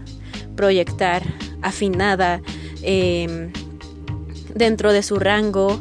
[0.57, 1.23] proyectar
[1.61, 2.41] afinada
[2.83, 3.53] eh,
[4.55, 5.79] dentro de su rango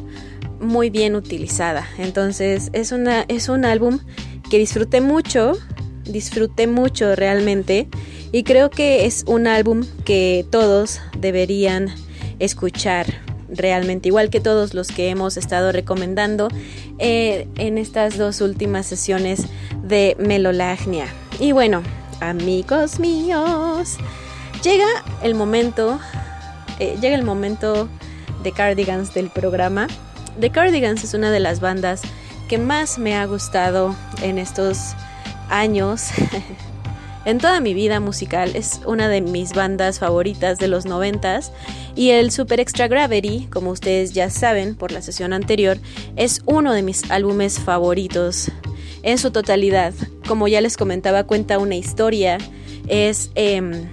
[0.60, 1.86] muy bien utilizada.
[1.98, 4.00] Entonces es, una, es un álbum
[4.50, 5.52] que disfruté mucho,
[6.04, 7.88] disfruté mucho realmente
[8.32, 11.88] y creo que es un álbum que todos deberían
[12.38, 13.06] escuchar
[13.48, 16.48] realmente, igual que todos los que hemos estado recomendando
[16.98, 19.46] eh, en estas dos últimas sesiones
[19.82, 21.06] de Melolagnia.
[21.40, 21.82] Y bueno,
[22.20, 23.96] amigos míos,
[24.62, 24.86] llega
[25.22, 25.98] el momento,
[26.78, 27.88] eh, llega el momento
[28.42, 29.86] de Cardigans del programa.
[30.40, 32.02] The Cardigans es una de las bandas
[32.48, 34.94] que más me ha gustado en estos
[35.48, 36.10] años.
[37.24, 41.50] en toda mi vida musical es una de mis bandas favoritas de los noventas
[41.96, 45.78] y el Super Extra Gravity, como ustedes ya saben por la sesión anterior,
[46.14, 48.52] es uno de mis álbumes favoritos
[49.02, 49.92] en su totalidad.
[50.28, 52.38] Como ya les comentaba, cuenta una historia,
[52.86, 53.88] es, eh,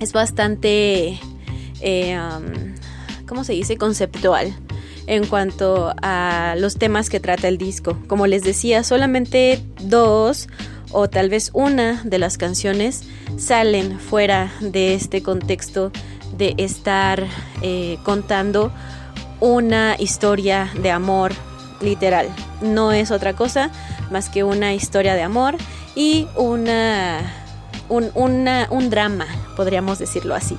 [0.00, 1.18] es bastante,
[1.80, 2.74] um,
[3.26, 3.78] ¿cómo se dice?
[3.78, 4.54] Conceptual
[5.06, 7.98] en cuanto a los temas que trata el disco.
[8.06, 10.48] Como les decía, solamente dos
[10.92, 13.04] o tal vez una de las canciones
[13.38, 15.90] salen fuera de este contexto
[16.36, 17.26] de estar
[17.62, 18.72] eh, contando
[19.40, 21.32] una historia de amor
[21.80, 22.28] literal.
[22.60, 23.70] No es otra cosa
[24.10, 25.56] más que una historia de amor
[25.94, 27.20] y una,
[27.88, 29.26] un, un drama,
[29.56, 30.56] podríamos decirlo así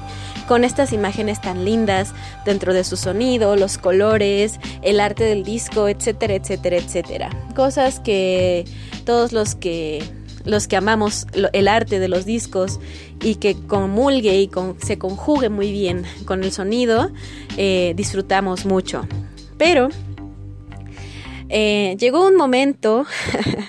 [0.47, 2.13] con estas imágenes tan lindas
[2.45, 7.29] dentro de su sonido, los colores, el arte del disco, etcétera, etcétera, etcétera.
[7.55, 8.65] Cosas que
[9.05, 10.03] todos los que
[10.45, 12.79] los que amamos el arte de los discos
[13.21, 14.49] y que comulgue y
[14.83, 17.11] se conjugue muy bien con el sonido,
[17.57, 19.07] eh, disfrutamos mucho.
[19.57, 19.89] Pero
[21.49, 23.05] eh, llegó un momento,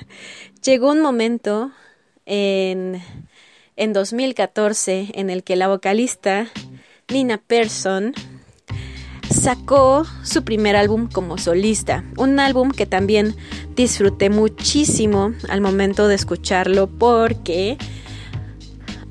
[0.65, 1.71] llegó un momento
[2.27, 3.01] en,
[3.77, 6.47] en 2014 en el que la vocalista
[7.13, 8.15] Nina Persson
[9.31, 13.35] sacó su primer álbum como solista, un álbum que también
[13.75, 17.77] disfruté muchísimo al momento de escucharlo porque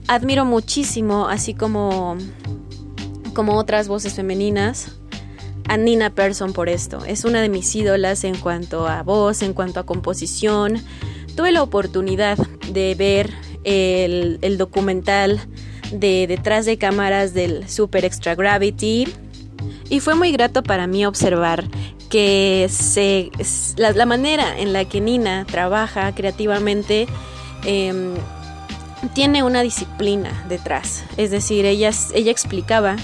[0.07, 2.17] admiro muchísimo, así como,
[3.33, 4.95] como otras voces femeninas,
[5.67, 7.05] a Nina Persson por esto.
[7.05, 10.81] Es una de mis ídolas en cuanto a voz, en cuanto a composición.
[11.35, 12.37] Tuve la oportunidad
[12.69, 13.31] de ver
[13.63, 15.39] el, documental
[15.91, 19.07] de detrás de cámaras del Super Extra Gravity
[19.89, 21.65] y fue muy grato para mí observar
[22.09, 23.31] que se,
[23.77, 27.07] la, manera en la que Nina trabaja creativamente
[27.65, 28.13] em,
[29.13, 31.03] tiene una disciplina detrás.
[31.17, 32.97] Es decir, ella, ella explicaba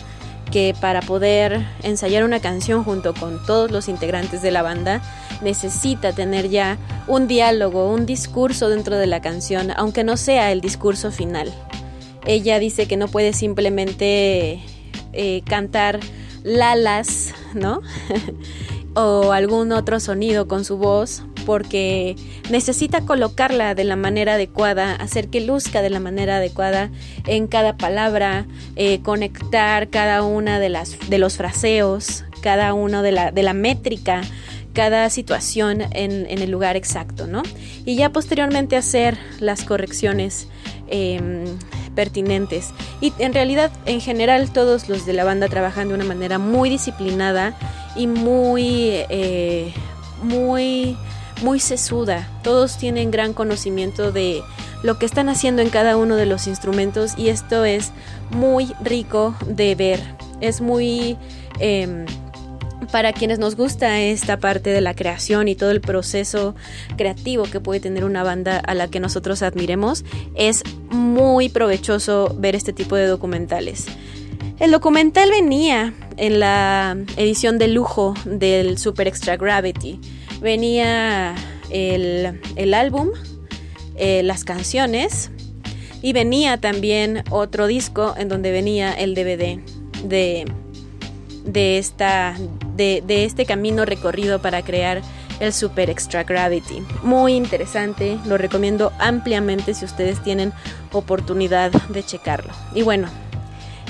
[0.51, 5.01] que para poder ensayar una canción junto con todos los integrantes de la banda
[5.41, 6.77] necesita tener ya
[7.07, 11.53] un diálogo, un discurso dentro de la canción, aunque no sea el discurso final.
[12.25, 14.61] Ella dice que no puede simplemente
[15.13, 15.99] eh, cantar
[16.43, 17.81] lalas, ¿no?
[18.95, 22.15] o algún otro sonido con su voz porque
[22.51, 26.91] necesita colocarla de la manera adecuada, hacer que luzca de la manera adecuada
[27.25, 33.11] en cada palabra, eh, conectar cada una de las de los fraseos, cada uno de
[33.13, 34.21] la, de la métrica,
[34.79, 37.43] cada situación en, el lugar exacto, ¿no?
[37.83, 40.47] Y ya posteriormente hacer las correcciones
[40.87, 41.43] eh,
[41.95, 42.69] pertinentes.
[43.01, 46.69] Y en realidad, en general, todos los de la banda trabajan de una manera muy
[46.69, 47.57] disciplinada
[47.97, 49.73] y muy, eh,
[50.23, 50.95] muy,
[51.43, 52.29] muy sesuda.
[52.41, 54.41] Todos tienen gran conocimiento de
[54.81, 57.91] lo que están haciendo en cada uno de los instrumentos y esto es
[58.29, 59.99] muy rico de ver.
[60.39, 61.17] Es muy...
[61.59, 62.05] Eh,
[62.91, 66.55] para quienes nos gusta esta parte de la creación y todo el proceso
[66.97, 70.03] creativo que puede tener una banda a la que nosotros admiremos,
[70.35, 73.85] es muy provechoso ver este tipo de documentales.
[74.59, 79.99] El documental venía en la edición de lujo del Super Extra Gravity.
[80.41, 81.33] Venía
[81.69, 83.09] el, el álbum,
[83.95, 85.31] eh, las canciones
[86.01, 89.59] y venía también otro disco en donde venía el DVD
[90.03, 90.45] de,
[91.45, 92.35] de, esta,
[92.79, 95.01] de, este camino recorrido para crear
[95.39, 96.81] el Super Extra Gravity.
[97.03, 100.53] Muy interesante, lo recomiendo ampliamente si ustedes tienen
[100.91, 102.51] oportunidad de checarlo.
[102.73, 103.09] Y bueno,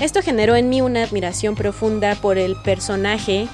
[0.01, 3.47] esto generó en mí una admiración profunda por el personaje,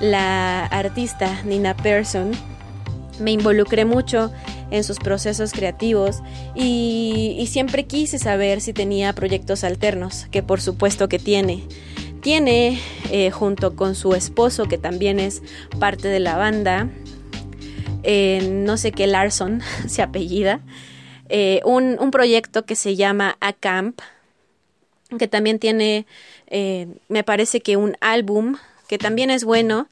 [0.00, 2.32] la artista Nina Persson.
[3.20, 4.32] Me involucré mucho
[4.70, 6.22] en sus procesos creativos
[6.54, 11.62] y siempre quise saber si tenía proyectos alternos, que por supuesto que tiene
[12.22, 15.42] tiene eh, junto con su esposo que también es
[15.78, 16.88] parte de la banda
[18.04, 20.60] eh, no sé qué Larson se apellida
[21.28, 24.00] eh, un, un, proyecto que se llama A Camp
[25.18, 26.06] que también tiene
[27.08, 28.56] me parece que un álbum
[28.88, 29.88] que también es bueno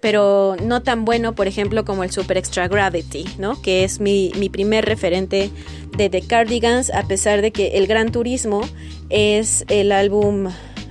[0.00, 3.62] pero no tan bueno, por ejemplo, como el Super Extra Gravity, ¿no?
[3.62, 5.50] Que es mi, mi, primer referente
[5.96, 8.62] de The Cardigans, a pesar de que El Gran Turismo
[9.10, 10.48] es el álbum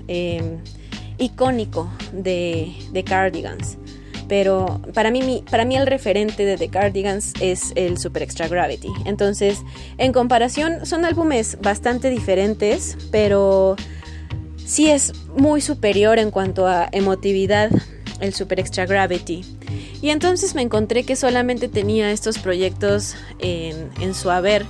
[0.08, 0.58] eh,
[1.18, 3.78] icónico de, de, Cardigans.
[4.28, 8.90] Pero para mí, para mí el referente de The Cardigans es el Super Extra Gravity.
[9.06, 9.62] Entonces,
[9.98, 13.76] en comparación, son álbumes bastante diferentes, pero
[14.66, 17.70] sí es muy superior en cuanto a emotividad
[18.20, 19.46] el Super Extra Gravity.
[20.02, 24.66] Y entonces me encontré que solamente tenía estos proyectos en su haber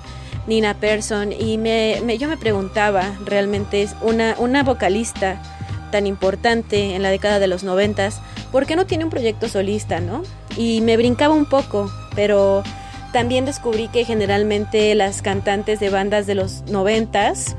[0.48, 5.42] Nina Persson y me, me, yo me preguntaba, realmente una, una vocalista
[5.92, 8.22] tan importante en la década de los noventas,
[8.52, 10.24] ¿por qué no tiene un proyecto solista, no?
[10.58, 12.64] Y me brincaba un poco, pero
[13.14, 17.56] también descubrí que generalmente las cantantes de bandas de los noventas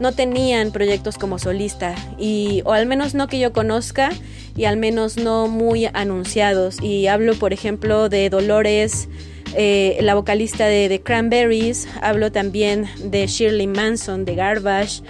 [0.00, 4.10] no tenían proyectos como solista y o al menos no que yo conozca
[4.56, 9.08] y al menos no muy anunciados y hablo por ejemplo de Dolores
[9.56, 15.02] eh, la vocalista de The Cranberries hablo también de Shirley Manson de Garbage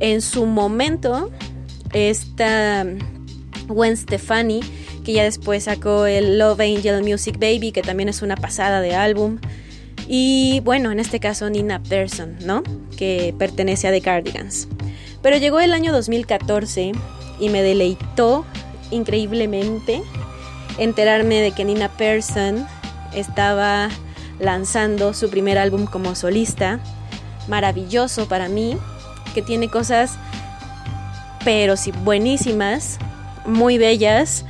[0.00, 1.30] en su momento
[1.92, 2.86] esta
[3.68, 4.60] Gwen Stefani
[5.04, 8.94] que ya después sacó el Love Angel Music Baby que también es una pasada de
[8.94, 9.38] álbum
[10.12, 12.64] y bueno, en este caso Nina Persson, ¿no?
[12.96, 14.66] Que pertenece a The Cardigans.
[15.22, 16.90] Pero llegó el año 2014
[17.38, 18.44] y me deleitó
[18.90, 20.02] increíblemente
[20.78, 22.66] enterarme de que Nina Persson
[23.14, 23.88] estaba
[24.38, 26.80] lanzando su primer álbum como solista.
[27.48, 28.76] Maravilloso para mí,
[29.34, 30.18] que tiene cosas,
[31.44, 32.98] pero sí buenísimas,
[33.46, 34.44] muy bellas.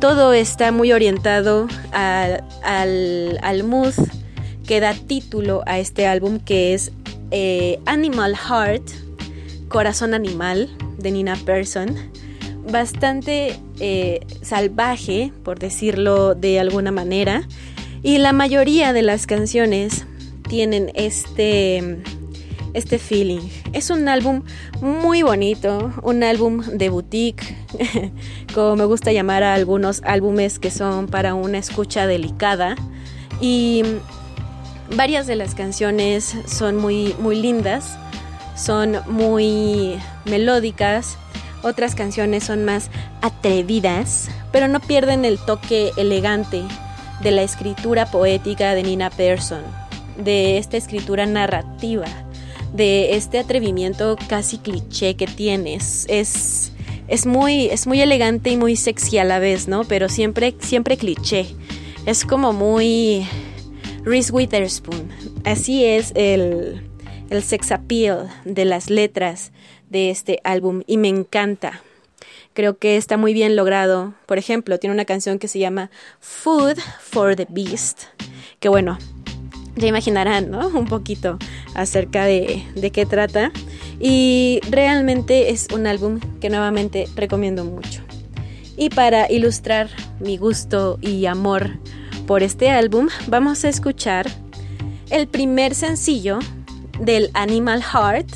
[0.00, 3.94] Todo está muy orientado al, al, mood
[4.66, 6.92] que da título a este álbum que es
[7.30, 8.90] eh, Animal Heart,
[9.68, 11.94] Corazón Animal de Nina Persson.
[12.70, 17.46] Bastante eh, salvaje, por decirlo de alguna manera.
[18.04, 20.06] Y la mayoría de las canciones
[20.48, 21.98] tienen este,
[22.72, 23.40] este feeling.
[23.72, 24.42] Es un álbum
[24.80, 27.56] muy bonito, un álbum de boutique,
[28.54, 32.76] como me gusta llamar a algunos álbumes que son para una escucha delicada.
[33.40, 33.82] Y
[34.90, 37.96] Varias de las canciones son muy, muy lindas,
[38.54, 41.16] son muy melódicas,
[41.62, 42.90] otras canciones son más
[43.22, 46.62] atrevidas, pero no pierden el toque elegante
[47.22, 49.62] de la escritura poética de Nina Persson,
[50.18, 52.06] de esta escritura narrativa,
[52.72, 56.06] de este atrevimiento casi cliché que tienes.
[56.08, 56.72] Es,
[57.08, 59.84] es, muy, es muy elegante y muy sexy a la vez, ¿no?
[59.84, 61.46] Pero siempre, siempre cliché.
[62.04, 63.26] Es como muy
[64.04, 65.08] Reese Witherspoon.
[65.44, 66.82] Así es el,
[67.30, 69.52] el sex appeal de las letras
[69.88, 71.83] de este álbum y me encanta.
[72.54, 74.14] Creo que está muy bien logrado.
[74.26, 75.90] Por ejemplo, tiene una canción que se llama
[76.20, 78.04] Food for the Beast,
[78.60, 78.96] que bueno,
[79.74, 80.68] ya imaginarán, ¿no?
[80.74, 81.36] Un poquito
[81.74, 83.50] acerca de, de qué trata.
[83.98, 88.02] Y realmente es un álbum que nuevamente recomiendo mucho.
[88.76, 89.88] Y para ilustrar
[90.20, 91.78] mi gusto y amor
[92.26, 94.26] por este álbum vamos a escuchar
[95.10, 96.38] el primer sencillo
[97.00, 98.28] del Animal Heart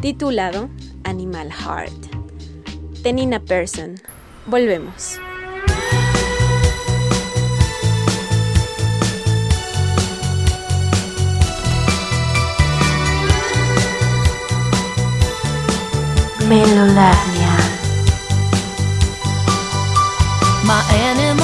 [0.00, 0.68] titulado
[1.04, 2.13] Animal Heart
[3.04, 4.00] de Nina Persson.
[4.46, 5.20] Volvemos.
[16.48, 17.56] Melolavnia.
[20.64, 20.80] My
[21.10, 21.43] animal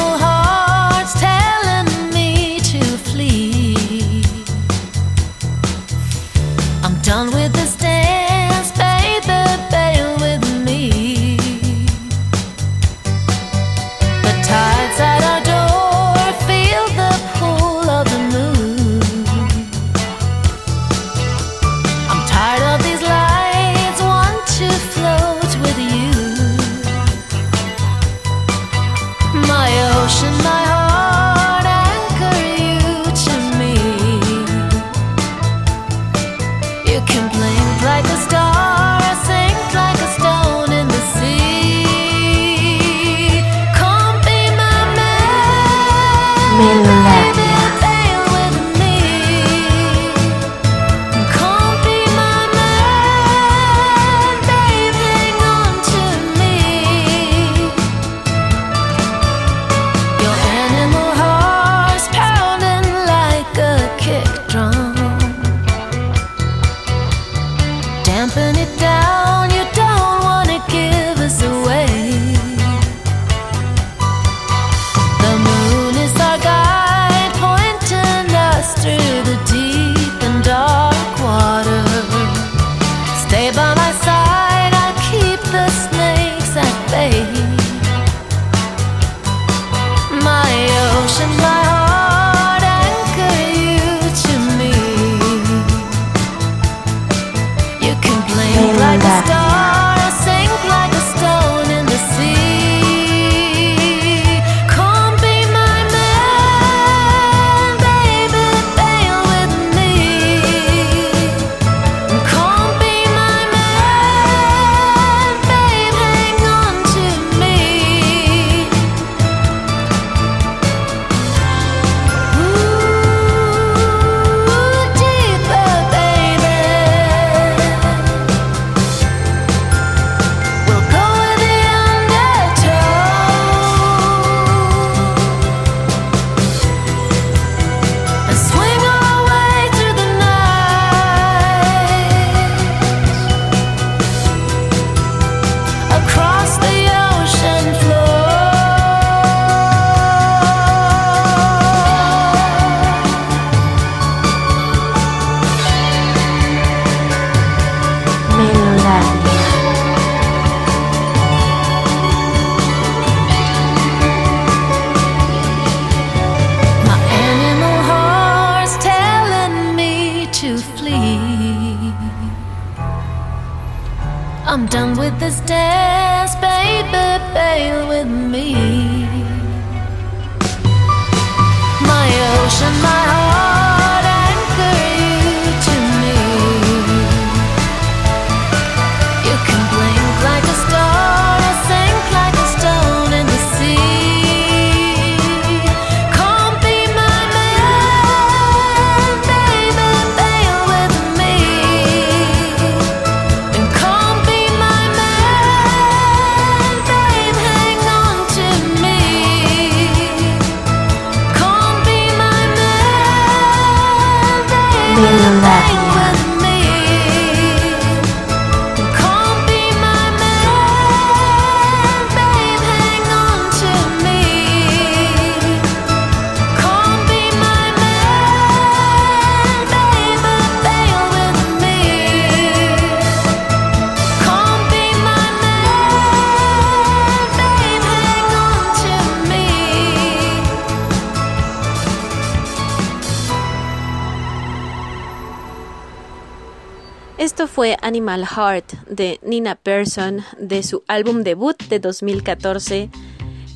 [247.90, 252.88] Animal Heart de Nina Persson de su álbum debut de 2014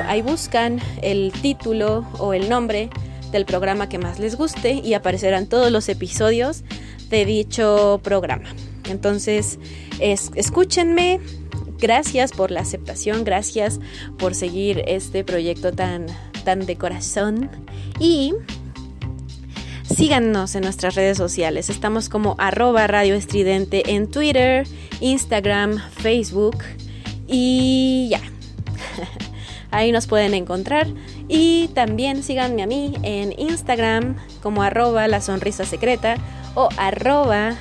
[0.06, 2.88] Ahí, buscan el título o el nombre
[3.32, 6.62] del programa que más les guste y aparecerán todos los episodios
[7.10, 8.50] de dicho programa.
[8.88, 9.58] Entonces,
[10.00, 11.20] es- escúchenme.
[11.78, 13.80] Gracias por la aceptación, gracias
[14.16, 16.06] por seguir este proyecto tan,
[16.44, 17.50] tan de corazón.
[17.98, 18.34] Y
[19.92, 21.70] síganos en nuestras redes sociales.
[21.70, 24.66] Estamos como arroba Radio Estridente en Twitter,
[25.00, 26.58] Instagram, Facebook
[27.26, 28.20] y ya.
[29.72, 30.86] Ahí nos pueden encontrar.
[31.28, 36.16] Y también síganme a mí en Instagram como arroba la sonrisa secreta
[36.54, 37.56] o arroba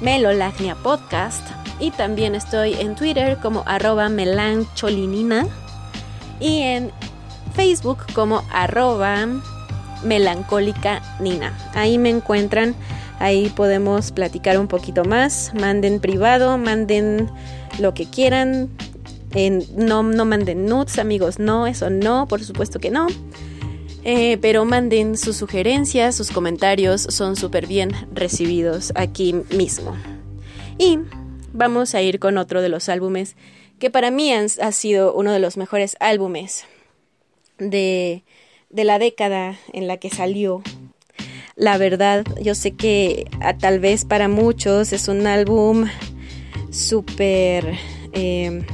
[0.00, 1.46] melolagnia podcast.
[1.78, 5.46] Y también estoy en Twitter como arroba melancholinina
[6.40, 6.90] y en
[7.54, 9.26] Facebook como arroba
[10.04, 11.52] melancólica Nina.
[11.74, 12.74] Ahí me encuentran,
[13.18, 15.52] ahí podemos platicar un poquito más.
[15.58, 17.30] Manden privado, manden
[17.78, 18.70] lo que quieran.
[19.32, 23.06] En- no, no manden nudes, amigos, no, eso no, por supuesto que no.
[24.08, 29.96] Eh, pero manden sus sugerencias, sus comentarios, son súper bien recibidos aquí mismo.
[30.78, 31.00] Y
[31.52, 33.34] vamos a ir con otro de los álbumes
[33.80, 36.66] que para mí ha sido uno de los mejores álbumes
[37.58, 38.22] de,
[38.70, 40.62] de la década en la que salió.
[41.56, 45.88] La verdad, yo sé que a- tal vez para muchos es un álbum
[46.70, 47.74] súper
[48.12, 48.64] eh,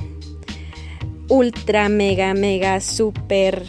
[1.28, 3.64] ultra, mega, mega, súper,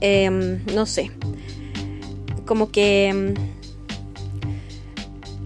[0.00, 1.10] em, no sé,
[2.44, 3.34] como que em,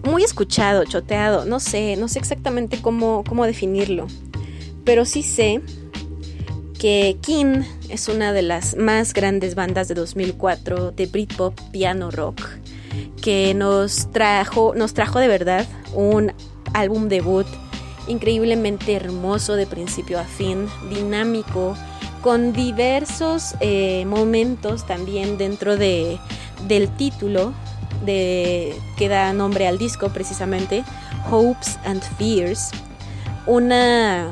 [0.03, 4.07] muy escuchado, choteado, no sé, no sé exactamente cómo, cómo definirlo,
[4.83, 5.61] pero sí sé
[6.79, 12.41] que King es una de las más grandes bandas de 2004 de Britpop piano rock
[13.21, 16.33] que nos trajo, nos trajo de verdad un
[16.73, 17.45] álbum debut
[18.07, 21.75] increíblemente hermoso de principio a fin, dinámico,
[22.21, 26.19] con diversos eh, momentos también dentro de,
[26.67, 27.53] del título
[28.05, 30.83] que da nombre al disco precisamente,
[31.29, 32.71] Hopes and Fears,
[33.45, 34.31] una,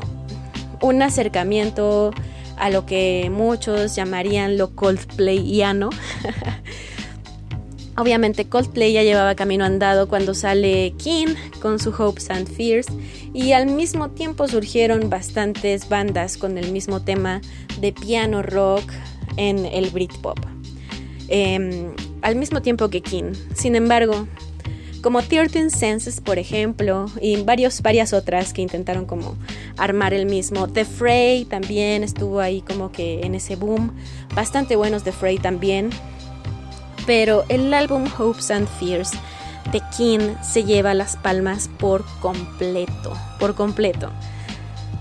[0.82, 2.12] un acercamiento
[2.58, 5.90] a lo que muchos llamarían lo Coldplayiano.
[8.00, 12.88] Obviamente Coldplay ya llevaba camino andado cuando sale King con su Hopes and Fears
[13.34, 17.42] y al mismo tiempo surgieron bastantes bandas con el mismo tema
[17.82, 18.90] de piano rock
[19.36, 20.40] en el Britpop.
[21.28, 21.92] Em,
[22.22, 23.34] al mismo tiempo que King.
[23.54, 24.30] Sin embargo,
[25.02, 29.36] como 13 Senses, por ejemplo, y varios, varias otras que intentaron como
[29.76, 30.70] armar el mismo.
[30.70, 33.92] The Fray también estuvo ahí como que en ese boom.
[34.34, 35.90] Bastante buenos The Fray también.
[37.10, 39.14] Pero el álbum Hopes and Fears
[39.72, 44.12] de King se lleva las palmas por completo, por completo.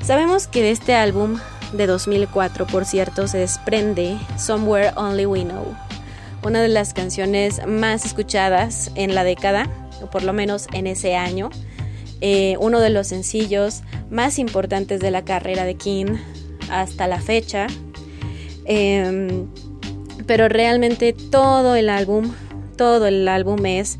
[0.03, 1.39] Sabemos que de este álbum
[1.75, 5.77] de 2004, por cierto, se desprende Somewhere Only We Know,
[6.43, 9.69] una de las canciones más escuchadas en la década,
[10.03, 11.51] o por lo menos en ese año,
[12.23, 16.17] eh, uno de los sencillos más importantes de la carrera de King
[16.71, 17.67] hasta la fecha.
[18.65, 19.47] Em,
[20.29, 22.33] pero realmente todo el álbum,
[22.76, 23.99] todo el álbum es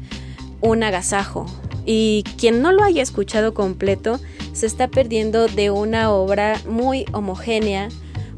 [0.61, 1.47] un agasajo.
[1.87, 4.21] Y quien no lo haya escuchado completo
[4.53, 7.89] se está perdiendo de una obra muy homogénea,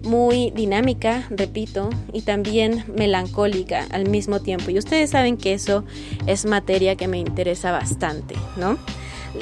[0.04, 4.70] muy dinámica, repito, y también melancólica al mismo tiempo.
[4.70, 5.84] Y ustedes saben que eso
[6.26, 8.78] es materia que me interesa bastante, ¿no?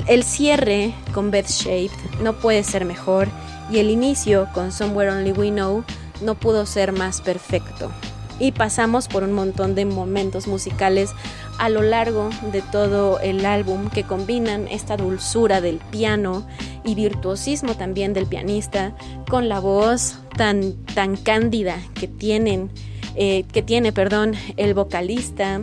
[0.06, 3.28] El cierre con Beth Shaped no puede ser mejor
[3.70, 5.84] y el inicio con Somewhere Only We Know
[6.22, 7.90] no pudo ser más perfecto.
[8.38, 11.10] Y pasamos por un montón de momentos musicales
[11.58, 16.46] a lo largo de todo el álbum que combinan esta dulzura del piano
[16.84, 18.94] y virtuosismo también del pianista
[19.28, 22.70] con la voz tan, tan cándida que tienen
[23.16, 25.60] eh, que tiene perdón el vocalista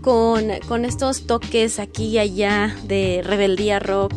[0.00, 4.14] con, con estos toques aquí y allá de rebeldía rock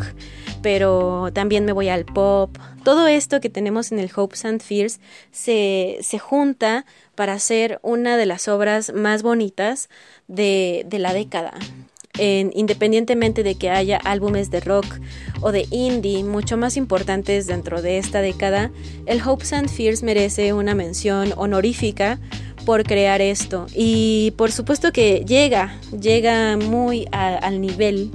[0.65, 2.57] pero también me voy al pop.
[2.85, 4.99] Todo esto que tenemos en el Hopes and Fears
[5.31, 9.89] se, se junta para hacer una de las obras más bonitas
[10.27, 11.55] de, de la década.
[12.19, 14.85] En, independientemente de que haya álbumes de rock
[15.41, 18.69] o de indie mucho más importantes dentro de esta década,
[19.07, 22.19] el Hopes and Fears merece una mención honorífica
[22.67, 23.65] por crear esto.
[23.73, 28.11] Y por supuesto que llega, llega muy al nivel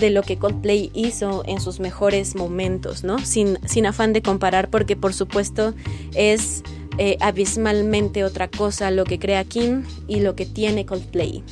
[0.00, 3.18] de lo que Coldplay hizo en sus mejores momentos, ¿no?
[3.18, 5.74] Sin, sin afán de comparar, porque por supuesto
[6.14, 6.62] es
[6.98, 11.42] eh, abismalmente otra cosa lo que crea King y lo que tiene Coldplay.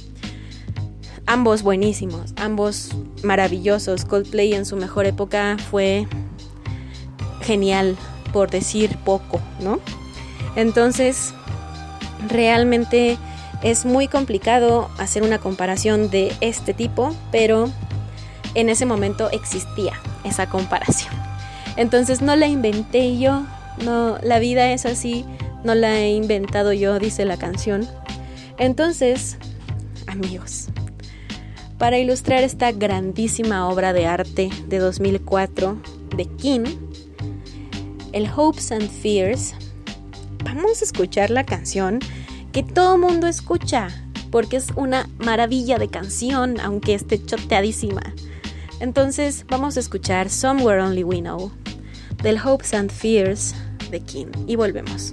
[1.26, 2.90] Ambos buenísimos, ambos
[3.22, 4.04] maravillosos.
[4.04, 6.06] Coldplay en su mejor época fue
[7.40, 7.96] genial,
[8.32, 9.80] por decir poco, ¿no?
[10.56, 11.34] Entonces,
[12.28, 13.18] realmente
[13.62, 17.70] es muy complicado hacer una comparación de este tipo, pero
[18.54, 21.12] en ese momento existía esa comparación.
[21.76, 23.44] Entonces no la inventé yo,
[23.84, 25.24] no, la vida es así,
[25.64, 27.88] no la he inventado yo, dice la canción.
[28.58, 29.36] Entonces,
[30.06, 30.68] amigos,
[31.78, 35.76] para ilustrar esta grandísima obra de arte de 2004
[36.16, 36.64] de King,
[38.12, 39.54] el Hopes and Fears,
[40.44, 41.98] vamos a escuchar la canción
[42.52, 43.88] que todo mundo escucha,
[44.30, 48.14] porque es una maravilla de canción, aunque esté choteadísima.
[48.80, 51.52] Entonces vamos a escuchar Somewhere Only We Know
[52.22, 53.54] del Hopes and Fears
[53.90, 55.12] de King y volvemos.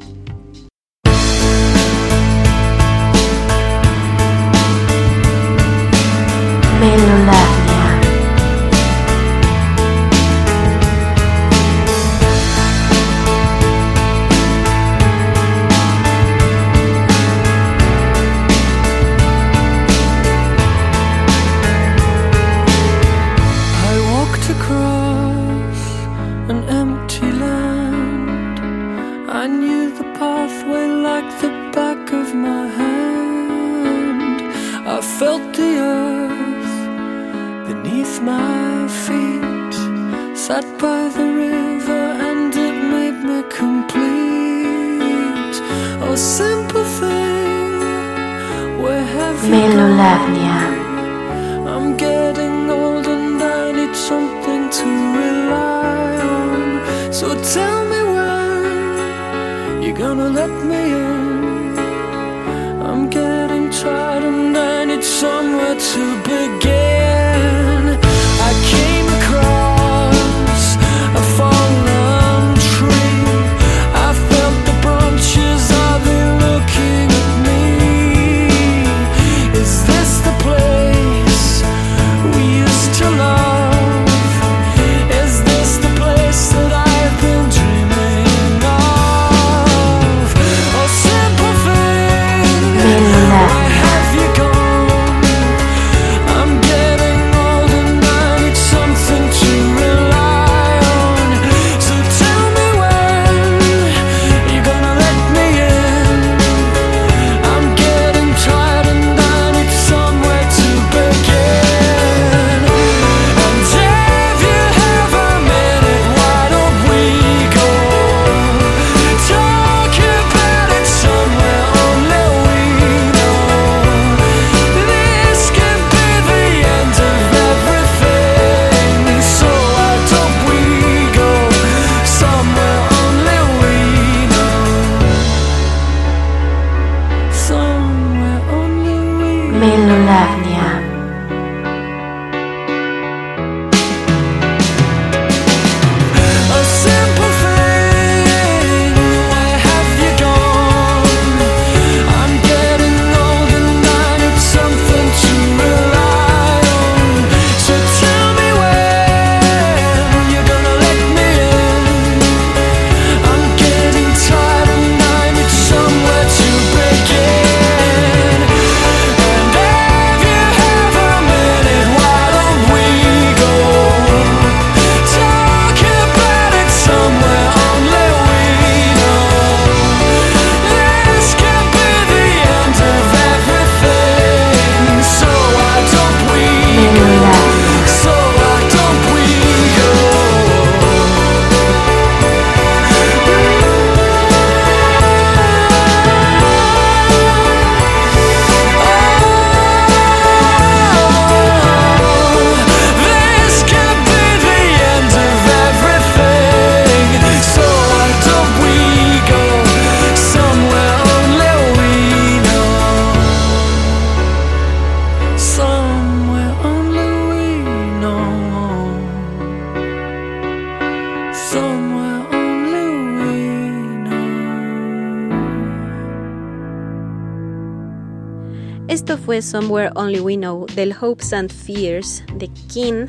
[229.52, 233.08] Somewhere Only We Know del Hopes and Fears de King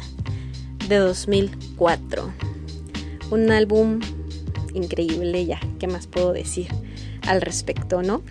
[0.88, 2.32] de 2004.
[3.30, 4.01] Un álbum
[4.74, 6.66] increíble ya, ¿qué más puedo decir
[7.28, 8.24] al respecto, no?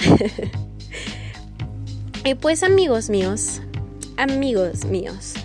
[2.26, 3.62] y pues amigos míos,
[4.18, 5.36] amigos míos,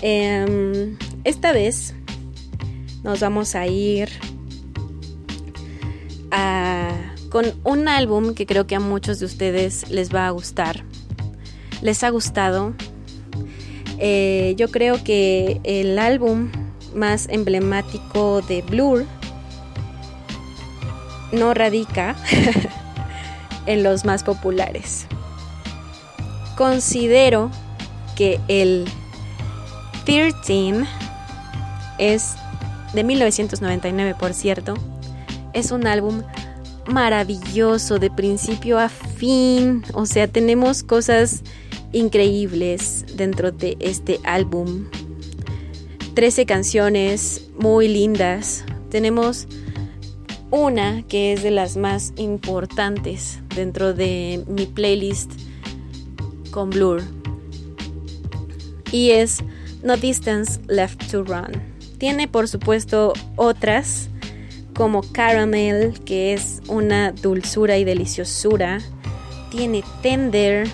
[0.00, 1.94] em, esta vez
[3.04, 4.08] nos vamos a ir
[6.32, 10.90] a, con un álbum que creo que a muchos de ustedes les va a gustar.
[11.82, 12.72] Les ha gustado.
[13.98, 16.50] Eh, yo creo que el álbum
[16.94, 19.04] más emblemático de Blur
[21.32, 22.14] no radica
[23.66, 25.06] en los más populares.
[26.56, 27.50] Considero
[28.16, 28.86] que el
[30.04, 30.84] 13
[31.98, 32.34] es
[32.92, 34.74] de 1999, por cierto.
[35.52, 36.22] Es un álbum
[36.86, 39.84] maravilloso de principio a fin.
[39.94, 41.42] O sea, tenemos cosas
[41.92, 44.86] increíbles dentro de este álbum.
[46.14, 48.64] 13 canciones muy lindas.
[48.90, 49.46] Tenemos
[50.50, 55.32] una que es de las más importantes dentro de mi playlist
[56.50, 57.02] con Blur.
[58.90, 59.38] Y es
[59.82, 61.52] No Distance Left to Run.
[61.98, 64.08] Tiene por supuesto otras
[64.74, 68.78] como Caramel, que es una dulzura y deliciosura.
[69.50, 70.68] Tiene Tender,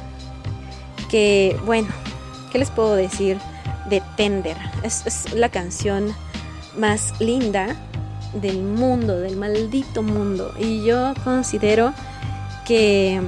[1.09, 1.89] que bueno,
[2.52, 3.39] ¿qué les puedo decir
[3.89, 4.56] de Tender?
[4.82, 6.14] Es, la canción
[6.76, 7.76] más linda
[8.35, 10.55] del mundo, del maldito mundo.
[10.59, 11.93] Y yo considero
[12.66, 13.20] que,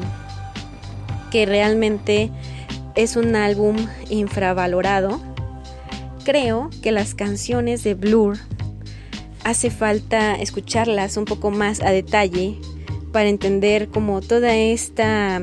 [1.30, 2.30] que realmente
[2.94, 3.76] es un álbum
[4.08, 5.20] infravalorado.
[6.24, 8.38] Creo que las canciones de Blur
[9.44, 12.58] hace falta escucharlas un poco más a detalle
[13.12, 15.42] para entender como toda esta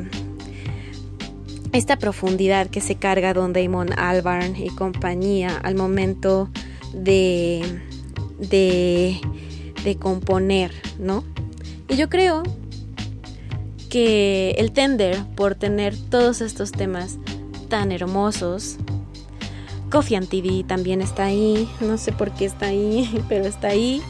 [1.73, 6.49] esta profundidad que se carga Don Damon Albarn y compañía al momento
[6.93, 7.81] de,
[8.39, 9.19] de,
[9.83, 11.23] de componer, ¿no?
[11.89, 12.43] Y yo creo
[13.89, 17.17] que el Tender, por tener todos estos temas
[17.69, 18.77] tan hermosos,
[19.89, 24.01] Coffee and TV también está ahí, no sé por qué está ahí, pero está ahí.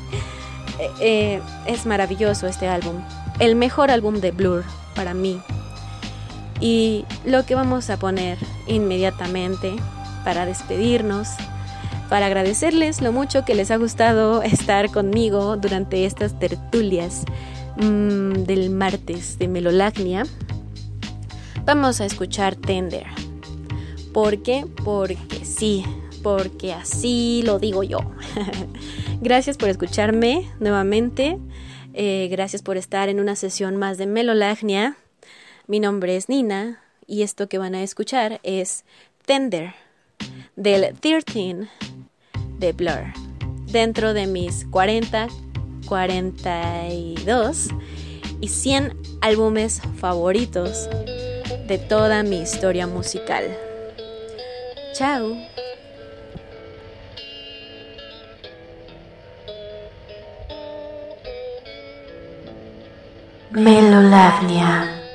[0.80, 2.96] Eh, eh, es maravilloso este álbum,
[3.40, 4.64] el mejor álbum de Blur
[4.96, 5.40] para mí.
[6.60, 9.76] Y lo que vamos a poner inmediatamente
[10.24, 11.30] para despedirnos,
[12.10, 17.24] para agradecerles lo mucho que les ha gustado estar conmigo durante estas tertulias
[17.78, 20.24] mmm, del martes de Melolagnia,
[21.66, 23.06] vamos a escuchar Tender.
[24.14, 24.66] ¿Por qué?
[24.84, 25.86] Porque sí,
[26.24, 28.00] porque así lo digo yo.
[29.22, 31.38] gracias por escucharme nuevamente.
[31.94, 34.98] Eh, gracias por estar en una sesión más de Melolagnia.
[35.69, 38.85] Mi nombre es Nina y esto que van a escuchar es
[39.26, 39.73] Tender
[40.56, 41.68] del 13
[42.57, 43.11] de Blur.
[43.65, 45.27] Dentro de mis 40,
[45.85, 47.68] 42
[48.39, 50.89] y 100 álbumes favoritos
[51.68, 53.44] de toda mi historia musical.
[54.94, 55.35] Chao.
[63.52, 65.07] Melolagnia.